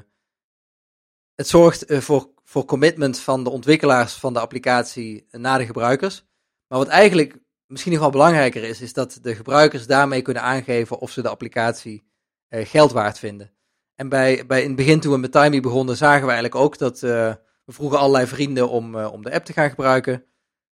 het 1.35 1.49
zorgt 1.49 1.85
eh, 1.85 1.99
voor, 1.99 2.31
voor 2.45 2.65
commitment 2.65 3.19
van 3.19 3.45
de 3.45 3.51
ontwikkelaars 3.51 4.13
van 4.15 4.33
de 4.33 4.41
applicatie 4.41 5.27
naar 5.31 5.59
de 5.59 5.67
gebruikers. 5.67 6.25
Maar 6.69 6.79
wat 6.79 6.89
eigenlijk 6.89 7.37
misschien 7.67 7.93
nog 7.93 8.01
wel 8.01 8.11
belangrijker 8.11 8.63
is, 8.63 8.81
is 8.81 8.93
dat 8.93 9.19
de 9.23 9.35
gebruikers 9.35 9.87
daarmee 9.87 10.23
kunnen 10.23 10.43
aangeven 10.43 10.99
of 10.99 11.11
ze 11.11 11.23
de 11.23 11.29
applicatie 11.29 12.11
geld 12.51 12.93
waard 12.93 13.19
vinden. 13.19 13.53
En 13.95 14.09
bij, 14.09 14.47
bij 14.47 14.61
in 14.61 14.67
het 14.67 14.77
begin 14.77 15.01
toen 15.01 15.13
we 15.13 15.19
met 15.19 15.33
Timey 15.33 15.61
begonnen, 15.61 15.97
zagen 15.97 16.27
we 16.27 16.33
eigenlijk 16.33 16.55
ook 16.55 16.79
dat 16.79 17.01
we 17.01 17.39
vroegen 17.67 17.99
allerlei 17.99 18.27
vrienden 18.27 18.69
om, 18.69 18.97
om 18.97 19.23
de 19.23 19.33
app 19.33 19.45
te 19.45 19.53
gaan 19.53 19.69
gebruiken. 19.69 20.25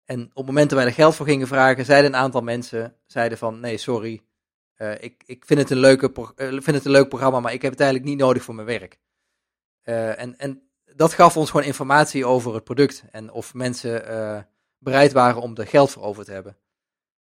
En 0.05 0.23
op 0.23 0.35
het 0.35 0.45
moment 0.45 0.69
dat 0.69 0.79
wij 0.79 0.87
er 0.87 0.93
geld 0.93 1.15
voor 1.15 1.25
gingen 1.25 1.47
vragen, 1.47 1.85
zeiden 1.85 2.13
een 2.13 2.19
aantal 2.19 2.41
mensen 2.41 2.95
zeiden 3.05 3.37
van 3.37 3.59
nee, 3.59 3.77
sorry, 3.77 4.23
eh, 4.73 5.03
ik, 5.03 5.23
ik 5.25 5.45
vind, 5.45 5.59
het 5.59 5.69
een 5.69 5.77
leuke 5.77 6.11
eh, 6.35 6.47
vind 6.47 6.65
het 6.65 6.85
een 6.85 6.91
leuk 6.91 7.07
programma, 7.07 7.39
maar 7.39 7.53
ik 7.53 7.61
heb 7.61 7.71
het 7.71 7.79
eigenlijk 7.79 8.09
niet 8.09 8.19
nodig 8.19 8.43
voor 8.43 8.55
mijn 8.55 8.67
werk. 8.67 8.99
Eh, 9.81 10.19
en, 10.19 10.37
en 10.37 10.69
dat 10.95 11.13
gaf 11.13 11.37
ons 11.37 11.49
gewoon 11.49 11.65
informatie 11.65 12.25
over 12.25 12.53
het 12.53 12.63
product 12.63 13.03
en 13.11 13.31
of 13.31 13.53
mensen 13.53 14.47
bereid 14.77 15.11
waren 15.11 15.41
om 15.41 15.55
er 15.57 15.67
geld 15.67 15.91
voor 15.91 16.03
over 16.03 16.25
te 16.25 16.31
hebben. 16.31 16.57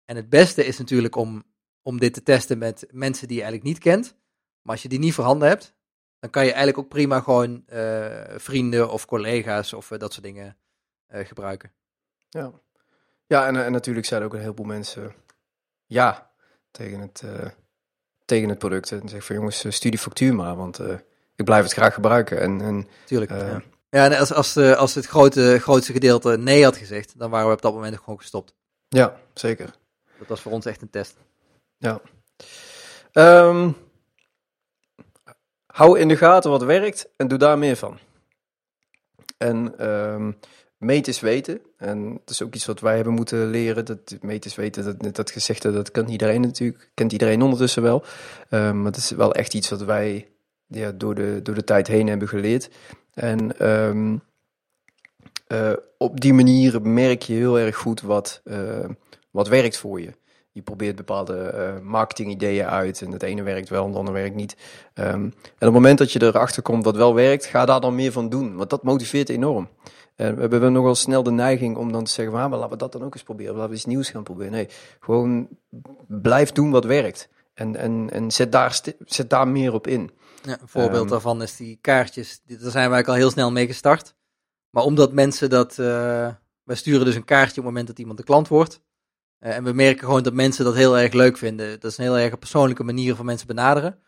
En 0.05 0.15
het 0.15 0.29
beste 0.29 0.65
is 0.65 0.77
natuurlijk 0.77 1.15
om, 1.15 1.43
om 1.81 1.99
dit 1.99 2.13
te 2.13 2.23
testen 2.23 2.57
met 2.57 2.88
mensen 2.91 3.27
die 3.27 3.38
je 3.38 3.43
eigenlijk 3.43 3.73
niet 3.73 3.83
kent. 3.83 4.15
Maar 4.62 4.73
als 4.73 4.81
je 4.81 4.89
die 4.89 4.99
niet 4.99 5.13
voorhanden 5.13 5.47
hebt, 5.47 5.73
dan 6.19 6.29
kan 6.29 6.43
je 6.43 6.49
eigenlijk 6.49 6.77
ook 6.77 6.89
prima 6.89 7.19
gewoon 7.19 7.63
vrienden 8.38 8.91
of 8.91 9.05
collega's 9.05 9.73
of 9.73 9.88
dat 9.88 10.13
soort 10.13 10.25
dingen 10.25 10.57
gebruiken. 11.07 11.73
Ja, 12.34 12.52
ja 13.28 13.48
en, 13.48 13.65
en 13.65 13.72
natuurlijk 13.72 14.08
er 14.08 14.24
ook 14.24 14.34
een 14.34 14.39
heleboel 14.39 14.65
mensen 14.65 15.13
ja 15.86 16.32
tegen 16.72 17.00
het, 17.00 17.22
eh, 17.26 17.50
tegen 18.26 18.50
het 18.50 18.58
product. 18.58 18.91
En 18.91 19.00
zeggen 19.00 19.22
van 19.22 19.36
jongens, 19.36 19.63
eh, 19.63 19.72
stuur 19.72 19.91
die 19.91 20.00
factuur 20.00 20.36
maar, 20.36 20.56
want 20.56 20.80
eh, 20.80 20.96
ik 21.36 21.46
blijf 21.46 21.63
het 21.63 21.74
graag 21.74 21.93
gebruiken. 21.93 22.39
En, 22.39 22.62
en 22.62 22.88
Tuurlijk. 23.06 23.32
Eh. 23.32 23.38
ja. 23.38 23.62
ja, 23.89 24.06
en 24.06 24.19
als, 24.19 24.34
als, 24.34 24.56
eh, 24.56 24.76
als 24.76 24.96
het 24.96 25.06
grote, 25.06 25.60
grootste 25.60 25.93
gedeelte 25.93 26.38
nee 26.38 26.63
had 26.63 26.78
gezegd, 26.78 27.19
dan 27.19 27.30
waren 27.30 27.48
we 27.48 27.54
op 27.54 27.62
dat 27.62 27.74
moment 27.74 27.98
gewoon 27.98 28.19
gestopt. 28.19 28.54
ja, 28.89 29.19
zeker. 29.34 29.76
Dat 30.17 30.28
was 30.28 30.41
voor 30.41 30.52
ons 30.52 30.65
echt 30.65 30.82
een 30.82 30.89
test. 30.89 31.17
Ja. 31.78 32.02
Ehm, 33.12 33.72
hou 35.65 36.00
in 36.00 36.08
de 36.08 36.17
gaten 36.17 36.50
wat 36.50 36.63
werkt 36.63 37.10
en 37.15 37.28
doe 37.28 37.38
daar 37.38 37.58
meer 37.58 37.76
van. 37.76 38.00
En 39.38 39.78
ehm 39.78 40.32
meet 40.84 41.08
is 41.08 41.19
weten. 41.19 41.60
En 41.78 42.12
dat 42.12 42.30
is 42.30 42.41
ook 42.41 42.56
iets 42.56 42.65
wat 42.65 42.80
wij 42.80 42.96
hebben 42.96 43.13
moeten 43.13 43.50
leren. 43.50 43.86
Dat 43.86 44.17
meet 44.22 44.46
is 44.46 44.56
weten, 44.56 44.98
dat, 44.98 45.15
dat 45.15 45.32
gezegde, 45.32 45.72
dat 45.72 45.91
kan 45.91 46.08
iedereen 46.08 46.41
natuurlijk. 46.41 46.89
Kent 46.93 47.12
iedereen 47.12 47.41
ondertussen 47.41 47.82
wel. 47.82 48.04
Ehm, 48.50 48.78
maar 48.78 48.91
het 48.91 48.98
is 48.98 49.12
wel 49.12 49.34
echt 49.34 49.54
iets 49.54 49.69
wat 49.69 49.84
wij 49.84 50.28
ja, 50.67 50.91
door, 50.91 51.15
de, 51.15 51.39
door 51.43 51.56
de 51.56 51.63
tijd 51.63 51.88
heen 51.88 52.08
hebben 52.08 52.28
geleerd. 52.28 52.69
En 53.13 53.60
ehm, 53.60 54.17
eh, 55.48 55.74
op 55.98 56.22
die 56.22 56.34
manier 56.34 56.82
merk 56.82 57.22
je 57.22 57.34
heel 57.34 57.60
erg 57.60 57.76
goed 57.76 58.02
wat, 58.02 58.41
eh, 58.43 58.89
wat 59.32 59.48
werkt 59.48 59.78
voor 59.78 60.02
je. 60.02 60.13
Je 60.52 60.62
probeert 60.62 60.96
bepaalde 60.96 61.38
eh 61.38 61.80
marketingideeën 61.80 62.65
uit 62.65 63.02
en 63.02 63.12
het 63.12 63.24
ene 63.24 63.43
werkt 63.43 63.69
wel 63.69 63.82
en 63.82 63.88
het 63.88 63.98
andere 63.98 64.17
werkt 64.17 64.36
niet. 64.36 64.56
Ehm, 64.93 65.08
en 65.08 65.32
op 65.34 65.60
het 65.60 65.72
moment 65.72 65.98
dat 65.98 66.12
je 66.12 66.22
erachter 66.22 66.62
komt 66.62 66.84
wat 66.84 66.96
wel 66.96 67.13
werkt, 67.15 67.46
ga 67.46 67.65
daar 67.65 67.82
dan 67.82 67.96
meer 67.96 68.12
van 68.12 68.30
doen. 68.30 68.56
Want 68.56 68.69
dat 68.69 68.84
motiveert 68.84 69.30
enorm. 69.30 69.69
En 70.15 70.36
we 70.36 70.41
hebben 70.41 70.73
nogal 70.73 70.95
snel 70.95 71.23
de 71.23 71.32
neiging 71.32 71.78
om 71.78 71.91
dan 71.91 72.04
te 72.04 72.12
zeggen, 72.12 72.36
"Ah, 72.36 72.49
maar 72.49 72.60
laten 72.60 72.71
we 72.71 72.78
dat 72.78 72.91
dan 72.91 73.04
ook 73.04 73.13
eens 73.13 73.23
proberen. 73.23 73.54
Laten 73.56 73.69
we 73.69 73.76
iets 73.76 73.86
nieuws 73.86 74.10
gaan 74.10 74.23
proberen. 74.23 74.52
Nee, 74.52 74.67
gewoon 74.99 75.47
blijf 76.08 76.52
doen 76.52 76.71
wat 76.71 76.86
werkt. 76.86 77.30
En, 77.54 77.76
en, 77.76 78.10
en 78.12 78.32
zet, 78.32 78.52
daar 78.52 78.82
zet 79.06 79.30
daar 79.30 79.47
meer 79.47 79.73
op 79.73 79.88
in. 79.88 80.12
Ja, 80.43 80.58
een 80.62 80.67
voorbeeld 80.67 81.02
Ehm. 81.02 81.10
daarvan 81.10 81.41
is 81.41 81.56
die 81.56 81.78
kaartjes. 81.82 82.41
Daar 82.45 82.58
zijn 82.58 82.71
we 82.71 82.78
eigenlijk 82.78 83.08
al 83.08 83.13
heel 83.13 83.30
snel 83.30 83.52
mee 83.52 83.67
gestart. 83.67 84.15
Maar 84.69 84.84
omdat 84.84 85.13
mensen 85.13 85.49
dat... 85.49 85.80
eh 85.80 86.30
wij 86.63 86.76
sturen 86.76 87.06
dus 87.06 87.15
een 87.15 87.26
kaartje 87.26 87.49
op 87.49 87.56
het 87.56 87.65
moment 87.65 87.88
dat 87.88 87.99
iemand 87.99 88.17
de 88.17 88.23
klant 88.23 88.47
wordt. 88.47 88.82
Eh, 89.39 89.56
en 89.56 89.63
we 89.63 89.73
merken 89.73 90.06
gewoon 90.06 90.23
dat 90.23 90.34
mensen 90.34 90.65
dat 90.65 90.76
heel 90.76 90.97
erg 90.97 91.13
leuk 91.13 91.38
vinden. 91.38 91.80
Dat 91.80 91.91
is 91.91 91.97
een 91.97 92.04
heel 92.04 92.17
erg 92.17 92.39
persoonlijke 92.39 92.84
manier 92.84 93.15
van 93.15 93.26
mensen 93.26 93.47
benaderen. 93.47 93.99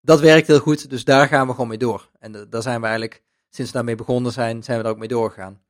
Dat 0.00 0.20
werkt 0.20 0.46
heel 0.46 0.58
goed, 0.58 0.90
dus 0.90 1.04
daar 1.04 1.28
gaan 1.28 1.46
we 1.46 1.52
gewoon 1.52 1.68
mee 1.68 1.78
door. 1.78 2.10
En 2.18 2.34
eh, 2.34 2.40
daar 2.50 2.62
zijn 2.62 2.80
we 2.80 2.86
eigenlijk, 2.86 3.22
sinds 3.54 3.70
we 3.70 3.76
daarmee 3.76 3.94
begonnen 3.94 4.32
zijn, 4.32 4.62
zijn 4.62 4.76
we 4.76 4.82
daar 4.82 4.92
ook 4.92 4.98
mee 4.98 5.08
doorgegaan. 5.08 5.60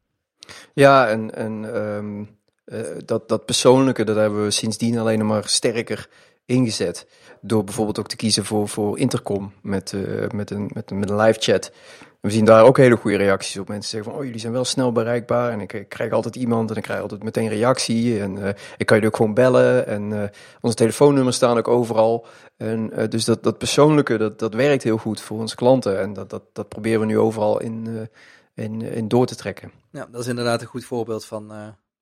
Ja, 0.72 1.08
en, 1.08 1.34
en 1.34 1.74
ehm, 1.74 2.24
eh, 2.64 2.98
dat, 3.04 3.28
dat 3.28 3.44
persoonlijke, 3.44 4.04
dat 4.04 4.16
hebben 4.16 4.44
we 4.44 4.50
sindsdien 4.50 4.98
alleen 4.98 5.26
maar 5.26 5.48
sterker 5.48 6.08
ingezet. 6.46 7.06
Door 7.40 7.64
bijvoorbeeld 7.64 7.98
ook 7.98 8.08
te 8.08 8.16
kiezen 8.16 8.44
voor, 8.44 8.68
voor 8.68 8.98
intercom 8.98 9.52
met, 9.62 9.92
eh, 9.92 10.28
met, 10.28 10.50
een, 10.50 10.70
met, 10.74 10.90
een, 10.90 10.98
met 10.98 11.10
een 11.10 11.16
live 11.16 11.40
chat. 11.40 11.72
We 12.20 12.30
zien 12.30 12.44
daar 12.44 12.64
ook 12.64 12.76
hele 12.76 12.96
goede 12.96 13.16
reacties 13.16 13.58
op. 13.58 13.68
Mensen 13.68 13.90
zeggen 13.90 14.10
van, 14.10 14.18
oh, 14.18 14.24
jullie 14.24 14.40
zijn 14.40 14.52
wel 14.52 14.64
snel 14.64 14.92
bereikbaar. 14.92 15.52
En 15.52 15.60
ik, 15.60 15.72
ik 15.72 15.88
krijg 15.88 16.12
altijd 16.12 16.36
iemand 16.36 16.70
en 16.70 16.76
ik 16.76 16.82
krijg 16.82 17.00
altijd 17.00 17.22
meteen 17.22 17.48
reactie. 17.48 18.20
En 18.20 18.46
eh, 18.46 18.54
ik 18.76 18.86
kan 18.86 19.00
je 19.00 19.06
ook 19.06 19.16
gewoon 19.16 19.34
bellen. 19.34 19.86
En 19.86 20.22
eh, 20.22 20.28
onze 20.60 20.76
telefoonnummers 20.76 21.36
staan 21.36 21.58
ook 21.58 21.68
overal. 21.68 22.26
En, 22.56 22.92
dus 23.08 23.24
dat, 23.24 23.42
dat 23.42 23.58
persoonlijke, 23.58 24.16
dat, 24.16 24.38
dat 24.38 24.54
werkt 24.54 24.82
heel 24.82 24.96
goed 24.96 25.20
voor 25.20 25.38
onze 25.38 25.56
klanten. 25.56 26.00
En 26.00 26.12
dat, 26.12 26.30
dat, 26.30 26.42
dat 26.52 26.68
proberen 26.68 27.00
we 27.00 27.06
nu 27.06 27.18
overal 27.18 27.60
in, 27.60 28.08
in, 28.54 28.82
in 28.82 29.08
door 29.08 29.26
te 29.26 29.36
trekken. 29.36 29.72
Ja, 29.90 30.08
dat 30.10 30.20
is 30.20 30.26
inderdaad 30.26 30.60
een 30.60 30.66
goed 30.66 30.84
voorbeeld 30.84 31.24
van 31.24 31.52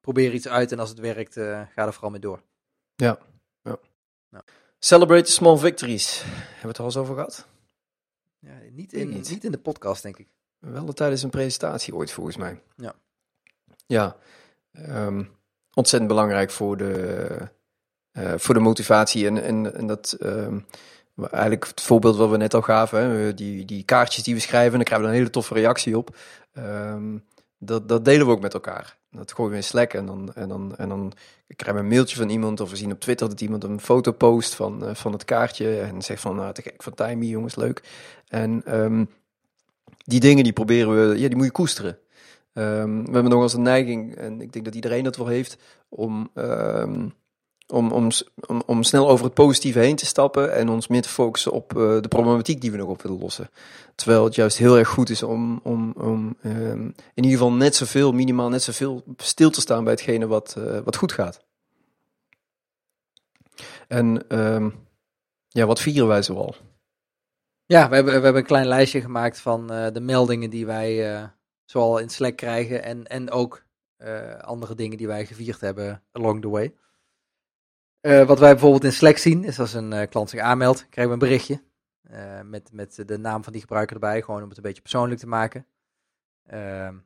probeer 0.01 0.33
iets 0.33 0.49
uit 0.49 0.73
en 0.73 0.79
als 0.79 0.89
het 0.89 0.99
werkt, 0.99 1.35
ga 1.35 1.87
er 1.87 1.93
vooral 1.93 2.11
mee 2.11 2.21
door. 2.21 2.43
Celebrate 4.79 5.23
the 5.25 5.33
small 5.33 5.57
victories. 5.59 6.23
Hebben 6.23 6.61
we 6.61 6.69
het 6.69 6.77
er 6.77 6.81
al 6.81 6.87
eens 6.87 6.97
over 6.97 7.15
gehad? 7.15 7.47
Ja, 8.39 8.53
niet, 8.71 8.93
in, 8.93 9.09
niet. 9.09 9.31
niet 9.31 9.45
in 9.45 9.53
de 9.53 9.59
podcast, 9.59 10.03
denk 10.03 10.19
ik. 10.19 10.29
Wel 10.59 10.93
tijdens 10.93 11.23
een 11.23 11.31
presentatie 11.31 11.95
ooit, 11.95 12.11
volgens 12.13 12.37
mij. 12.37 12.63
Ja. 12.77 12.95
Ja. 13.87 14.17
ehm, 14.73 15.25
ontzettend 15.75 16.13
belangrijk 16.13 16.51
voor 16.51 16.77
de, 16.77 17.49
eh, 18.13 18.35
voor 18.37 18.55
de 18.55 18.61
motivatie. 18.61 19.27
En, 19.27 19.43
en, 19.43 19.75
en 19.75 19.87
dat... 19.87 20.13
ehm, 20.13 20.59
Eigenlijk 21.31 21.67
het 21.67 21.81
voorbeeld 21.81 22.17
wat 22.17 22.31
we 22.31 22.37
net 22.37 22.55
al 22.55 22.63
gaven, 22.63 23.01
hè, 23.01 23.35
die, 23.35 23.65
die 23.65 23.83
kaartjes 23.85 24.25
die 24.25 24.35
we 24.35 24.41
schrijven, 24.41 24.73
daar 24.73 24.85
krijgen 24.85 25.07
we 25.07 25.13
een 25.13 25.19
hele 25.19 25.31
toffe 25.31 25.55
reactie 25.55 25.97
op. 25.99 26.17
Ehm, 26.53 27.19
dat, 27.59 27.89
dat 27.89 28.05
delen 28.05 28.27
we 28.27 28.33
ook 28.33 28.41
met 28.41 28.55
elkaar. 28.55 28.99
Dat 29.13 29.33
gooien 29.33 29.51
we 29.51 29.57
in 29.57 29.65
Slack 29.65 29.93
en 29.93 30.07
dan, 30.07 30.33
en 30.35 30.49
dan, 30.49 30.77
en 30.77 30.89
dan 30.89 31.13
krijgen 31.57 31.75
we 31.75 31.89
een 31.89 31.95
mailtje 31.95 32.17
van 32.17 32.29
iemand 32.29 32.61
of 32.61 32.71
we 32.71 32.77
zien 32.77 32.93
op 32.93 33.01
Twitter 33.01 33.29
dat 33.29 33.41
iemand 33.41 33.65
een 33.65 33.81
foto 33.81 34.13
post 34.13 34.55
van, 34.55 34.87
eh, 34.87 34.95
van 34.95 35.13
het 35.13 35.25
kaartje 35.25 35.81
en 35.81 36.03
zegt 36.03 36.21
van, 36.21 36.37
nou, 36.37 36.53
te 36.53 36.63
gek 36.63 36.83
van 36.83 36.95
Timey, 36.95 37.29
jongens, 37.29 37.57
leuk. 37.57 37.83
En 38.29 38.63
ehm, 38.65 39.05
die 39.97 40.21
dingen 40.21 40.45
die 40.45 40.53
proberen 40.53 41.09
we, 41.09 41.19
ja, 41.19 41.29
die 41.29 41.37
moet 41.37 41.45
je 41.45 41.53
koesteren. 41.53 41.99
Ehm, 42.53 43.05
we 43.05 43.13
hebben 43.13 43.31
nog 43.31 43.43
eens 43.43 43.55
een 43.55 43.63
neiging, 43.63 44.17
en 44.17 44.41
ik 44.41 44.53
denk 44.53 44.65
dat 44.65 44.75
iedereen 44.75 45.05
dat 45.05 45.17
wel 45.17 45.27
heeft, 45.27 45.57
om, 45.89 46.31
ehm, 46.35 47.09
om, 47.67 47.93
om, 47.93 48.11
om, 48.67 48.83
snel 48.83 49.09
over 49.09 49.25
het 49.25 49.35
positieve 49.35 49.79
heen 49.79 49.97
te 49.97 50.07
stappen 50.07 50.55
en 50.55 50.69
ons 50.69 50.87
meer 50.87 51.03
te 51.03 51.09
focussen 51.09 51.53
op 51.53 51.77
eh, 51.77 52.01
de 52.01 52.09
problematiek 52.09 52.61
die 52.61 52.71
we 52.71 52.77
nog 52.77 52.89
op 52.89 53.03
willen 53.03 53.19
lossen. 53.19 53.51
Terwijl 53.95 54.25
het 54.25 54.35
juist 54.35 54.59
heel 54.59 54.79
erg 54.79 54.89
goed 54.89 55.11
is 55.11 55.23
om, 55.23 55.61
om, 55.63 55.93
om 55.97 56.37
ehm, 56.43 56.83
in 56.85 57.25
ieder 57.25 57.31
geval 57.31 57.53
net 57.53 57.77
zoveel, 57.77 58.13
minimaal 58.13 58.49
net 58.49 58.63
zoveel 58.63 59.05
stil 59.17 59.51
te 59.51 59.61
staan 59.61 59.85
bij 59.85 59.93
hetgene 59.93 60.27
wat, 60.27 60.55
eh, 60.59 60.79
wat 60.85 60.97
goed 60.97 61.13
gaat. 61.13 61.45
En 63.89 64.29
ehm, 64.29 64.71
ja, 65.49 65.67
wat 65.67 65.81
vieren 65.81 66.09
wij 66.09 66.23
zoal? 66.23 66.55
Ja, 67.67 67.89
we 67.89 67.95
hebben, 67.95 68.15
we 68.15 68.21
hebben 68.21 68.41
een 68.41 68.47
klein 68.47 68.67
lijstje 68.67 69.01
gemaakt 69.01 69.41
van 69.41 69.73
eh, 69.73 69.93
de 69.93 70.01
meldingen 70.01 70.51
die 70.51 70.67
wij 70.67 71.31
zoal 71.65 71.99
in 71.99 72.09
Slack 72.09 72.37
krijgen 72.37 72.83
en, 72.83 73.07
en 73.07 73.31
ook 73.31 73.65
andere 74.41 74.75
dingen 74.75 74.97
die 74.97 75.07
wij 75.07 75.27
gevierd 75.27 75.61
hebben 75.61 76.03
along 76.13 76.41
the 76.41 76.49
way. 76.49 76.75
Eh, 78.03 78.27
wat 78.27 78.39
wij 78.39 78.51
bijvoorbeeld 78.53 78.85
in 78.85 78.93
Slack 78.93 79.17
zien, 79.17 79.45
is 79.45 79.59
als 79.59 79.73
een 79.73 79.93
eh, 79.93 80.09
klant 80.09 80.31
zich 80.31 80.41
aanmeldt, 80.41 80.89
krijgen 80.89 81.07
we 81.07 81.13
een 81.13 81.29
berichtje. 81.29 81.63
eh, 82.03 82.41
met, 82.41 82.73
met 82.73 83.03
de 83.07 83.19
naam 83.19 83.45
van 83.45 83.53
die 83.53 83.61
gebruiker 83.61 83.95
erbij, 83.95 84.23
gewoon 84.23 84.43
om 84.43 84.49
het 84.49 84.57
een 84.57 84.63
beetje 84.63 84.83
persoonlijk 84.83 85.21
te 85.21 85.27
maken. 85.27 85.67
Ehm, 86.47 86.97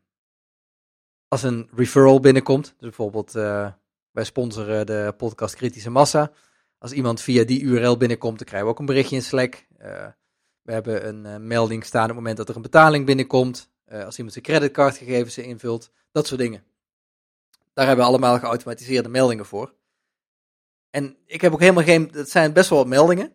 als 1.28 1.42
een 1.42 1.68
referral 1.74 2.20
binnenkomt, 2.20 2.64
dus 2.64 2.74
bijvoorbeeld 2.78 3.32
wij 4.10 4.24
sponsoren 4.24 4.86
de 4.86 5.14
podcast 5.16 5.54
Kritische 5.54 5.90
Massa. 5.90 6.32
Als 6.78 6.92
iemand 6.92 7.20
via 7.20 7.44
die 7.44 7.62
URL 7.62 7.96
binnenkomt, 7.96 8.38
dan 8.38 8.46
krijgen 8.46 8.68
we 8.68 8.74
ook 8.74 8.80
een 8.80 8.86
berichtje 8.86 9.16
in 9.16 9.22
Slack. 9.22 9.66
We 10.62 10.72
hebben 10.72 11.08
een 11.08 11.46
melding 11.46 11.84
staan 11.84 12.02
op 12.02 12.08
het 12.08 12.16
moment 12.16 12.36
dat 12.36 12.48
er 12.48 12.56
een 12.56 12.62
betaling 12.62 13.06
binnenkomt. 13.06 13.70
Als 13.88 14.16
iemand 14.16 14.32
zijn 14.32 14.44
creditcardgegevens 14.44 15.38
invult, 15.38 15.90
dat 16.12 16.26
soort 16.26 16.40
dingen. 16.40 16.64
Daar 17.72 17.86
hebben 17.86 18.04
we 18.04 18.10
allemaal 18.10 18.38
geautomatiseerde 18.38 19.08
meldingen 19.08 19.46
voor. 19.46 19.74
En 20.96 21.16
ik 21.26 21.40
heb 21.40 21.52
ook 21.52 21.60
helemaal 21.60 21.82
geen. 21.82 22.10
Het 22.12 22.30
zijn 22.30 22.52
best 22.52 22.68
wel 22.70 22.78
wat 22.78 22.86
meldingen. 22.88 23.32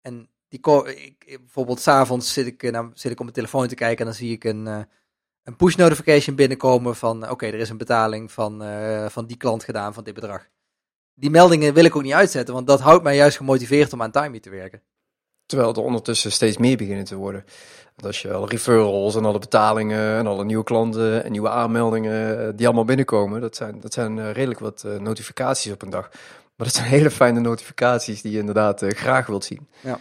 En 0.00 0.28
die 0.48 0.60
ik, 0.84 1.38
bijvoorbeeld 1.40 1.80
s'avonds 1.80 2.32
zit 2.32 2.46
ik, 2.46 2.62
eh, 2.62 2.72
nou, 2.72 2.90
zit 2.94 3.10
ik 3.10 3.18
op 3.18 3.22
mijn 3.22 3.36
telefoon 3.36 3.68
te 3.68 3.74
kijken 3.74 3.98
en 3.98 4.04
dan 4.04 4.14
zie 4.14 4.32
ik 4.32 4.44
een, 4.44 4.66
eh, 4.66 4.80
een 5.42 5.56
push 5.56 5.74
notification 5.74 6.36
binnenkomen 6.36 6.96
van 6.96 7.24
eh, 7.24 7.30
oké, 7.30 7.46
er 7.46 7.54
is 7.54 7.68
een 7.68 7.76
betaling 7.76 8.32
van, 8.32 8.62
van 9.10 9.26
die 9.26 9.36
klant 9.36 9.64
gedaan 9.64 9.94
van 9.94 10.04
dit 10.04 10.14
bedrag. 10.14 10.48
Die 11.14 11.30
meldingen 11.30 11.74
wil 11.74 11.84
ik 11.84 11.96
ook 11.96 12.02
niet 12.02 12.12
uitzetten, 12.12 12.54
want 12.54 12.66
dat 12.66 12.80
houdt 12.80 13.02
mij 13.02 13.16
juist 13.16 13.36
gemotiveerd 13.36 13.92
om 13.92 14.02
aan 14.02 14.10
Timey 14.10 14.40
te 14.40 14.50
werken. 14.50 14.82
Terwijl 15.46 15.74
er 15.74 15.82
ondertussen 15.82 16.32
steeds 16.32 16.56
meer 16.56 16.76
beginnen 16.76 17.04
te 17.04 17.16
worden. 17.16 17.44
Want 17.94 18.06
als 18.06 18.22
je 18.22 18.32
alle 18.32 18.46
referrals 18.46 19.16
en 19.16 19.24
alle 19.24 19.38
betalingen 19.38 20.16
en 20.16 20.26
alle 20.26 20.44
nieuwe 20.44 20.64
klanten 20.64 21.24
en 21.24 21.30
nieuwe 21.30 21.48
aanmeldingen 21.48 22.56
die 22.56 22.66
allemaal 22.66 22.84
binnenkomen, 22.84 23.40
dat 23.40 23.56
zijn, 23.56 23.80
dat 23.80 23.92
zijn 23.92 24.32
redelijk 24.32 24.60
wat 24.60 24.86
notificaties 24.98 25.72
op 25.72 25.82
een 25.82 25.90
dag. 25.90 26.10
Maar 26.60 26.68
dat 26.68 26.78
zijn 26.78 26.88
hele 26.98 27.10
fijne 27.10 27.40
notificaties 27.40 28.22
die 28.22 28.32
je 28.32 28.38
inderdaad 28.38 28.82
eh, 28.82 28.90
graag 28.90 29.26
wilt 29.26 29.44
zien. 29.44 29.68
Ja. 29.80 30.00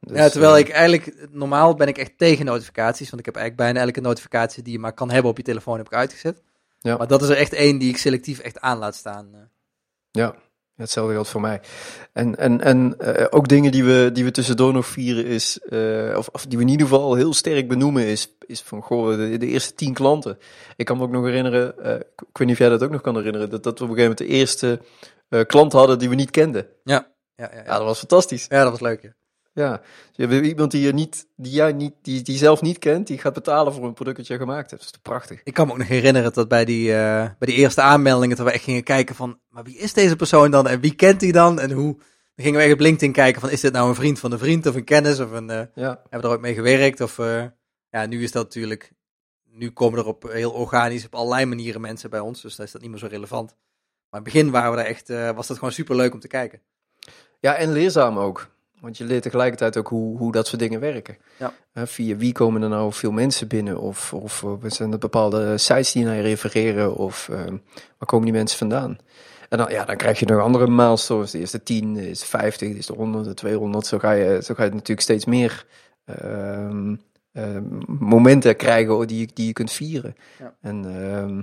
Dus, 0.00 0.16
ja, 0.16 0.28
terwijl 0.28 0.54
eh, 0.54 0.60
ik 0.60 0.68
eigenlijk, 0.68 1.26
normaal 1.30 1.74
ben 1.74 1.88
ik 1.88 1.98
echt 1.98 2.18
tegen 2.18 2.44
notificaties, 2.44 3.10
want 3.10 3.18
ik 3.18 3.24
heb 3.26 3.36
eigenlijk 3.36 3.66
bijna 3.66 3.86
elke 3.86 4.00
notificatie 4.00 4.62
die 4.62 4.72
je 4.72 4.78
maar 4.78 4.92
kan 4.92 5.10
hebben 5.10 5.30
op 5.30 5.36
je 5.36 5.42
telefoon 5.42 5.76
heb 5.76 5.86
ik 5.86 5.94
uitgezet. 5.94 6.42
Ja. 6.78 6.96
Maar 6.96 7.06
dat 7.06 7.22
is 7.22 7.28
er 7.28 7.36
echt 7.36 7.52
één 7.52 7.78
die 7.78 7.88
ik 7.88 7.96
selectief 7.96 8.38
echt 8.38 8.60
aan 8.60 8.78
laat 8.78 8.94
staan. 8.94 9.28
eh. 9.32 9.40
Ja, 10.10 10.34
hetzelfde 10.76 11.12
geldt 11.12 11.28
voor 11.28 11.40
mij. 11.40 11.60
En, 12.12 12.36
en, 12.36 12.60
en 12.60 13.00
ook 13.32 13.48
dingen 13.48 13.72
die 13.72 13.84
we, 13.84 14.10
die 14.12 14.24
we 14.24 14.30
tussendoor 14.30 14.72
nog 14.72 14.86
vieren 14.86 15.26
is, 15.26 15.58
of, 16.16 16.28
of 16.32 16.46
die 16.46 16.58
we 16.58 16.64
in 16.64 16.70
ieder 16.70 16.86
geval 16.86 17.14
heel 17.14 17.34
sterk 17.34 17.68
benoemen 17.68 18.06
is, 18.06 18.36
is 18.46 18.60
van, 18.60 18.82
goh, 18.82 19.16
de, 19.16 19.36
de 19.36 19.46
eerste 19.46 19.74
tien 19.74 19.94
klanten. 19.94 20.38
Ik 20.76 20.84
kan 20.86 20.96
me 20.96 21.02
ook 21.02 21.10
nog 21.10 21.24
herinneren, 21.24 21.74
ik, 21.78 22.20
ik 22.28 22.38
weet 22.38 22.46
niet 22.46 22.50
of 22.50 22.58
jij 22.58 22.68
dat 22.68 22.82
ook 22.82 22.90
nog 22.90 23.00
kan 23.00 23.16
herinneren, 23.16 23.50
dat, 23.50 23.62
dat 23.62 23.78
we 23.78 23.84
op 23.84 23.90
een 23.90 23.96
gegeven 23.96 24.16
moment 24.18 24.30
de 24.30 24.38
eerste 24.38 24.80
eh, 25.32 25.46
klant 25.46 25.72
hadden 25.72 25.98
die 25.98 26.08
we 26.08 26.14
niet 26.14 26.30
kenden. 26.30 26.66
Ja, 26.84 27.12
ja, 27.34 27.48
ja. 27.50 27.56
Ja, 27.56 27.64
ja. 27.64 27.76
dat 27.76 27.84
was 27.84 27.98
fantastisch. 27.98 28.46
ja, 28.48 28.62
dat 28.62 28.70
was 28.70 28.80
leuk. 28.80 29.02
Ja. 29.02 29.14
Ja, 29.54 29.76
dus 29.76 29.86
je 30.12 30.26
hebt 30.26 30.46
iemand 30.46 30.70
die 30.70 30.82
je 30.82 30.92
niet, 30.92 31.26
die 31.36 31.52
jij 31.52 31.72
niet, 31.72 31.94
die, 32.02 32.22
die 32.22 32.36
zelf 32.38 32.60
niet 32.60 32.78
kent, 32.78 33.06
die 33.06 33.18
gaat 33.18 33.32
betalen 33.32 33.72
voor 33.72 33.84
een 33.84 33.92
product 33.92 34.16
dat 34.16 34.26
je 34.26 34.36
gemaakt 34.36 34.70
hebt. 34.70 34.82
Dat 34.82 34.92
is 34.94 35.00
prachtig. 35.02 35.40
Ik 35.44 35.54
kan 35.54 35.66
me 35.66 35.72
ook 35.72 35.78
nog 35.78 35.88
herinneren 35.88 36.32
dat 36.32 36.48
bij 36.48 36.64
die, 36.64 36.92
eh, 36.92 37.30
bij 37.38 37.48
die 37.48 37.54
eerste 37.54 37.80
aanmeldingen, 37.80 38.36
dat 38.36 38.46
we 38.46 38.52
echt 38.52 38.64
gingen 38.64 38.82
kijken 38.82 39.14
van, 39.14 39.40
maar 39.48 39.64
wie 39.64 39.76
is 39.76 39.92
deze 39.92 40.16
persoon 40.16 40.50
dan 40.50 40.68
en 40.68 40.80
wie 40.80 40.94
kent 40.94 41.20
hij 41.20 41.32
dan 41.32 41.60
en 41.60 41.70
hoe? 41.70 41.96
Dan 42.34 42.44
gingen 42.44 42.58
we 42.58 42.64
echt 42.64 42.74
op 42.74 42.80
LinkedIn 42.80 43.12
kijken 43.12 43.40
van, 43.40 43.50
is 43.50 43.60
dit 43.60 43.72
nou 43.72 43.88
een 43.88 43.94
vriend 43.94 44.18
van 44.18 44.32
een 44.32 44.38
vriend 44.38 44.66
of 44.66 44.74
een 44.74 44.84
kennis 44.84 45.20
of 45.20 45.30
een, 45.30 45.50
eh, 45.50 45.66
Ja, 45.74 45.88
hebben 45.88 46.10
we 46.10 46.18
er 46.18 46.28
ooit 46.28 46.40
mee 46.40 46.54
gewerkt 46.54 47.00
of, 47.00 47.18
eh, 47.18 47.44
ja, 47.90 48.06
nu 48.06 48.22
is 48.22 48.32
dat 48.32 48.42
natuurlijk, 48.44 48.92
nu 49.44 49.70
komen 49.70 49.98
er 49.98 50.06
op 50.06 50.22
heel 50.22 50.52
organisch 50.52 51.04
op 51.04 51.14
allerlei 51.14 51.46
manieren 51.46 51.80
mensen 51.80 52.10
bij 52.10 52.20
ons, 52.20 52.42
dus 52.42 52.56
dan 52.56 52.66
is 52.66 52.72
dat 52.72 52.80
niet 52.80 52.90
meer 52.90 52.98
zo 53.00 53.06
relevant. 53.06 53.56
Maar 54.12 54.20
in 54.20 54.26
het 54.26 54.34
begin 54.34 54.50
waren 54.50 54.70
we 54.70 54.76
daar 54.76 54.86
echt, 54.86 55.10
eh, 55.10 55.30
was 55.30 55.46
dat 55.46 55.58
gewoon 55.58 55.72
super 55.72 55.96
leuk 55.96 56.12
om 56.14 56.20
te 56.20 56.28
kijken. 56.28 56.60
Ja, 57.40 57.54
en 57.54 57.72
leerzaam 57.72 58.18
ook. 58.18 58.50
Want 58.80 58.98
je 58.98 59.04
leert 59.04 59.22
tegelijkertijd 59.22 59.76
ook 59.76 59.88
hoe, 59.88 60.18
hoe 60.18 60.32
dat 60.32 60.46
soort 60.46 60.60
dingen 60.60 60.80
werken. 60.80 61.16
Ja. 61.38 61.52
Via 61.86 62.16
wie 62.16 62.32
komen 62.32 62.62
er 62.62 62.68
nou 62.68 62.92
veel 62.92 63.10
mensen 63.12 63.48
binnen? 63.48 63.78
Of, 63.80 64.12
of 64.12 64.42
eh, 64.42 64.50
zijn 64.70 64.92
er 64.92 64.98
bepaalde 64.98 65.58
sites 65.58 65.92
die 65.92 66.04
naar 66.04 66.14
je 66.16 66.22
refereren? 66.22 66.94
Of 66.96 67.28
eh, 67.28 67.38
waar 67.98 68.06
komen 68.06 68.24
die 68.24 68.34
mensen 68.34 68.58
vandaan? 68.58 68.98
En 69.48 69.58
dan, 69.58 69.70
ja, 69.70 69.84
dan 69.84 69.96
krijg 69.96 70.18
je 70.18 70.26
nog 70.26 70.40
andere 70.40 70.66
milestones. 70.70 71.30
De 71.30 71.38
eerste 71.38 71.62
10, 71.62 71.94
de 71.94 72.06
eerste 72.08 72.26
50, 72.26 72.68
de 72.68 72.74
eerste 72.74 72.92
100, 72.92 73.24
de 73.24 73.34
200. 73.34 73.86
Zo 73.86 73.98
ga 73.98 74.12
je, 74.12 74.42
zo 74.42 74.54
ga 74.54 74.64
je 74.64 74.70
natuurlijk 74.70 75.00
steeds 75.00 75.24
meer 75.24 75.66
ehm, 76.04 76.94
momenten 77.86 78.56
krijgen 78.56 79.06
die, 79.06 79.18
je- 79.20 79.28
die 79.34 79.46
je 79.46 79.52
kunt 79.52 79.72
vieren. 79.72 80.16
Ja. 80.38 80.54
En, 80.60 80.84
ehm, 80.84 81.42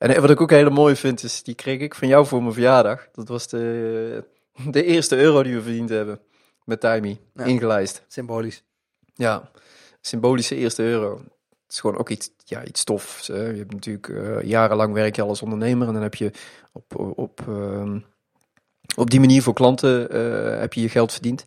en 0.00 0.20
wat 0.20 0.30
ik 0.30 0.40
ook 0.40 0.50
heel 0.50 0.70
mooi 0.70 0.96
vind, 0.96 1.22
is 1.22 1.42
die 1.42 1.54
kreeg 1.54 1.80
ik 1.80 1.94
van 1.94 2.08
jou 2.08 2.26
voor 2.26 2.40
mijn 2.42 2.52
verjaardag. 2.52 3.08
Dat 3.12 3.28
was 3.28 3.48
de, 3.48 4.24
de 4.70 4.84
eerste 4.84 5.16
euro 5.16 5.42
die 5.42 5.54
we 5.54 5.62
verdiend 5.62 5.88
hebben 5.88 6.20
met 6.64 6.80
Timey, 6.80 7.18
Ja. 7.34 7.44
ingelijst. 7.44 8.04
Symbolisch. 8.08 8.62
Ja, 9.14 9.50
symbolische 10.00 10.54
eerste 10.56 10.82
euro. 10.82 11.16
Het 11.62 11.78
is 11.78 11.80
gewoon 11.80 11.98
ook 11.98 12.08
iets, 12.08 12.30
ja, 12.44 12.64
iets 12.64 12.80
stofs. 12.80 13.26
Hè. 13.26 13.46
Je 13.46 13.58
hebt 13.58 13.72
natuurlijk 13.72 14.08
eh, 14.08 14.42
jarenlang 14.42 14.92
werk 14.92 15.16
je 15.16 15.22
al 15.22 15.28
als 15.28 15.42
ondernemer 15.42 15.86
en 15.88 15.92
dan 15.92 16.02
heb 16.02 16.14
je 16.14 16.30
op, 16.72 16.98
op, 17.16 17.40
ehm, 17.48 17.98
op 18.96 19.10
die 19.10 19.20
manier 19.20 19.42
voor 19.42 19.54
klanten 19.54 20.10
eh, 20.10 20.60
heb 20.60 20.72
je 20.72 20.80
je 20.80 20.88
geld 20.88 21.12
verdiend. 21.12 21.44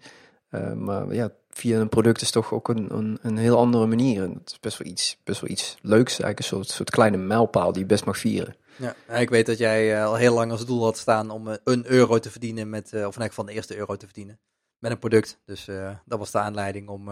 Eh, 0.50 0.74
maar 0.74 1.14
ja, 1.14 1.32
via 1.54 1.80
een 1.80 1.90
product 1.90 2.22
is 2.22 2.32
toch 2.32 2.54
ook 2.54 2.68
een, 2.68 2.94
een, 2.94 3.20
een 3.22 3.38
heel 3.38 3.58
andere 3.58 3.86
manier. 3.86 4.24
En 4.24 4.34
dat 4.34 4.52
is 4.52 4.60
best 4.60 4.78
wel 4.78 4.88
iets, 4.88 5.18
best 5.24 5.42
wel 5.42 5.50
iets 5.50 5.78
leuks, 5.82 6.12
eigenlijk 6.12 6.40
een 6.40 6.46
soort, 6.46 6.68
soort 6.68 6.90
kleine 6.90 7.18
mijlpaal 7.18 7.72
die 7.72 7.82
je 7.82 7.88
best 7.88 8.06
mag 8.06 8.18
vieren. 8.18 8.56
Ja, 8.76 8.96
ik 9.18 9.30
weet 9.30 9.46
dat 9.46 9.58
jij 9.58 9.96
eh, 9.96 10.06
al 10.06 10.16
heel 10.16 10.34
lang 10.34 10.52
als 10.52 10.66
doel 10.66 10.84
had 10.84 10.98
staan 10.98 11.30
om 11.30 11.48
eh, 11.48 11.56
een 11.64 11.86
euro 11.88 12.20
te 12.20 12.32
verdienen 12.32 12.70
met, 12.70 12.94
eh, 12.94 13.08
of 13.08 13.18
elk 13.18 13.28
geval 13.28 13.46
de 13.46 13.54
eerste 13.54 13.78
euro 13.78 13.96
te 13.96 14.06
verdienen 14.06 14.40
met 14.78 14.92
een 14.92 15.00
product. 15.00 15.40
Dus 15.46 15.66
dat 16.06 16.20
was 16.20 16.32
de 16.32 16.40
aanleiding 16.40 16.90
om, 16.90 17.10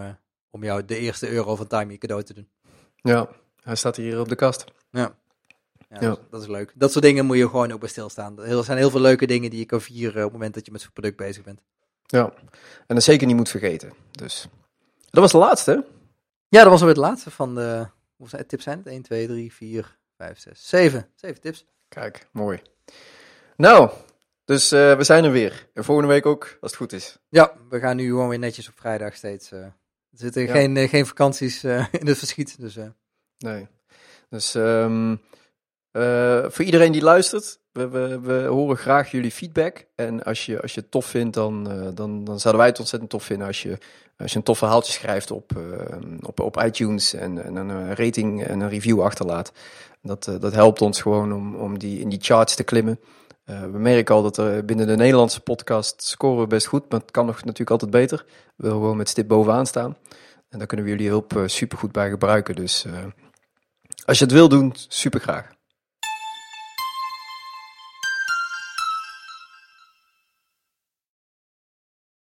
om 0.49 0.63
jou 0.63 0.85
de 0.85 0.97
eerste 0.97 1.29
euro 1.29 1.55
van 1.55 1.67
Timey 1.67 1.97
cadeau 1.97 2.23
te 2.23 2.33
doen. 2.33 2.49
Ja, 2.95 3.29
hij 3.63 3.75
staat 3.75 3.95
hier 3.95 4.19
op 4.19 4.29
de 4.29 4.35
kast. 4.35 4.65
Ja. 4.89 5.15
Ja, 5.89 5.97
Ja. 5.99 5.99
Dat, 5.99 6.19
dat 6.29 6.41
is 6.41 6.47
leuk. 6.47 6.73
Dat 6.75 6.91
soort 6.91 7.03
dingen 7.03 7.25
moet 7.25 7.37
je 7.37 7.49
gewoon 7.49 7.71
ook 7.71 7.79
bij 7.79 7.89
stilstaan. 7.89 8.39
Er 8.39 8.63
zijn 8.63 8.77
heel 8.77 8.89
veel 8.89 8.99
leuke 8.99 9.27
dingen 9.27 9.49
die 9.49 9.59
je 9.59 9.65
kan 9.65 9.81
vieren 9.81 10.15
op 10.15 10.23
het 10.23 10.31
moment 10.31 10.53
dat 10.53 10.65
je 10.65 10.71
met 10.71 10.81
zo'n 10.81 10.91
product 10.93 11.17
bezig 11.17 11.43
bent. 11.43 11.61
Ja, 12.11 12.33
en 12.87 12.95
dat 12.95 13.03
zeker 13.03 13.27
niet 13.27 13.35
moet 13.35 13.49
vergeten. 13.49 13.93
Dus 14.11 14.47
dat 15.09 15.21
was 15.21 15.31
de 15.31 15.37
laatste. 15.37 15.85
Ja, 16.47 16.61
dat 16.61 16.71
was 16.71 16.79
alweer 16.81 16.95
het 16.95 17.05
laatste 17.05 17.31
van 17.31 17.55
de, 17.55 17.87
hoeveel 18.15 18.45
tips 18.45 18.63
zijn 18.63 18.77
het? 18.77 18.87
1, 18.87 19.01
2, 19.01 19.27
3, 19.27 19.53
4, 19.53 19.97
5, 20.17 20.39
6, 20.39 20.67
7. 20.69 21.07
7 21.15 21.41
tips. 21.41 21.65
Kijk, 21.89 22.27
mooi. 22.31 22.61
Nou, 23.57 23.89
dus 24.45 24.71
eh, 24.71 24.97
we 24.97 25.03
zijn 25.03 25.23
er 25.23 25.31
weer. 25.31 25.67
En 25.73 25.83
volgende 25.83 26.09
week 26.11 26.25
ook, 26.25 26.43
als 26.61 26.71
het 26.71 26.75
goed 26.75 26.93
is. 26.93 27.17
Ja, 27.29 27.53
we 27.69 27.79
gaan 27.79 27.95
nu 27.95 28.05
gewoon 28.07 28.29
weer 28.29 28.39
netjes 28.39 28.67
op 28.67 28.73
vrijdag 28.79 29.15
steeds. 29.15 29.51
eh, 29.51 29.59
er 29.59 29.73
zitten 30.11 30.41
Ja. 30.41 30.51
geen, 30.53 30.77
eh, 30.77 30.89
geen 30.89 31.05
vakanties 31.05 31.63
in 31.99 32.07
het 32.07 32.17
verschiet. 32.17 32.59
Dus 32.59 32.77
Nee. 33.37 33.67
Dus 34.29 34.55
ehm, 34.55 35.15
eh, 35.91 36.45
voor 36.47 36.65
iedereen 36.65 36.91
die 36.91 37.01
luistert, 37.01 37.59
we, 37.71 37.89
we, 37.89 38.19
we 38.19 38.45
horen 38.45 38.77
graag 38.77 39.11
jullie 39.11 39.31
feedback. 39.31 39.85
En 39.95 40.23
als 40.23 40.45
je, 40.45 40.61
als 40.61 40.73
je 40.73 40.81
het 40.81 40.91
tof 40.91 41.05
vindt, 41.05 41.33
dan, 41.33 41.71
eh, 41.71 41.87
dan, 41.93 42.23
dan 42.23 42.39
zouden 42.39 42.61
wij 42.61 42.69
het 42.69 42.79
ontzettend 42.79 43.11
tof 43.11 43.23
vinden 43.23 43.47
als 43.47 43.61
je, 43.61 43.77
als 44.17 44.31
je 44.31 44.37
een 44.37 44.43
tof 44.43 44.57
verhaaltje 44.57 44.91
schrijft 44.91 45.31
op, 45.31 45.51
eh, 45.57 45.97
op, 46.21 46.39
op 46.39 46.63
iTunes 46.63 47.13
en, 47.13 47.43
en 47.43 47.55
een 47.55 47.95
rating 47.95 48.43
en 48.43 48.59
een 48.59 48.69
review 48.69 49.01
achterlaat. 49.01 49.51
Dat, 50.01 50.23
dat 50.39 50.53
helpt 50.53 50.81
ons 50.81 51.01
gewoon 51.01 51.33
om, 51.33 51.55
om 51.55 51.79
die, 51.79 51.99
in 51.99 52.09
die 52.09 52.21
charts 52.21 52.55
te 52.55 52.63
klimmen. 52.63 52.99
We 53.45 53.77
merken 53.77 54.15
al 54.15 54.21
dat 54.21 54.37
er 54.37 54.65
binnen 54.65 54.87
de 54.87 54.95
Nederlandse 54.95 55.41
podcast 55.41 56.01
scoren 56.01 56.41
we 56.41 56.47
best 56.47 56.67
goed, 56.67 56.89
maar 56.89 56.99
het 56.99 57.11
kan 57.11 57.25
nog 57.25 57.35
natuurlijk 57.35 57.69
altijd 57.69 57.91
beter. 57.91 58.25
We 58.27 58.53
willen 58.55 58.77
gewoon 58.77 58.97
met 58.97 59.09
stip 59.09 59.27
bovenaan 59.27 59.65
staan. 59.65 59.97
En 60.49 60.57
daar 60.57 60.67
kunnen 60.67 60.85
we 60.85 60.91
jullie 60.91 61.07
hulp 61.07 61.43
super 61.45 61.77
goed 61.77 61.91
bij 61.91 62.09
gebruiken. 62.09 62.55
Dus 62.55 62.85
als 64.05 64.17
je 64.17 64.23
het 64.23 64.33
wil 64.33 64.49
doen, 64.49 64.73
super 64.87 65.19
graag. 65.19 65.59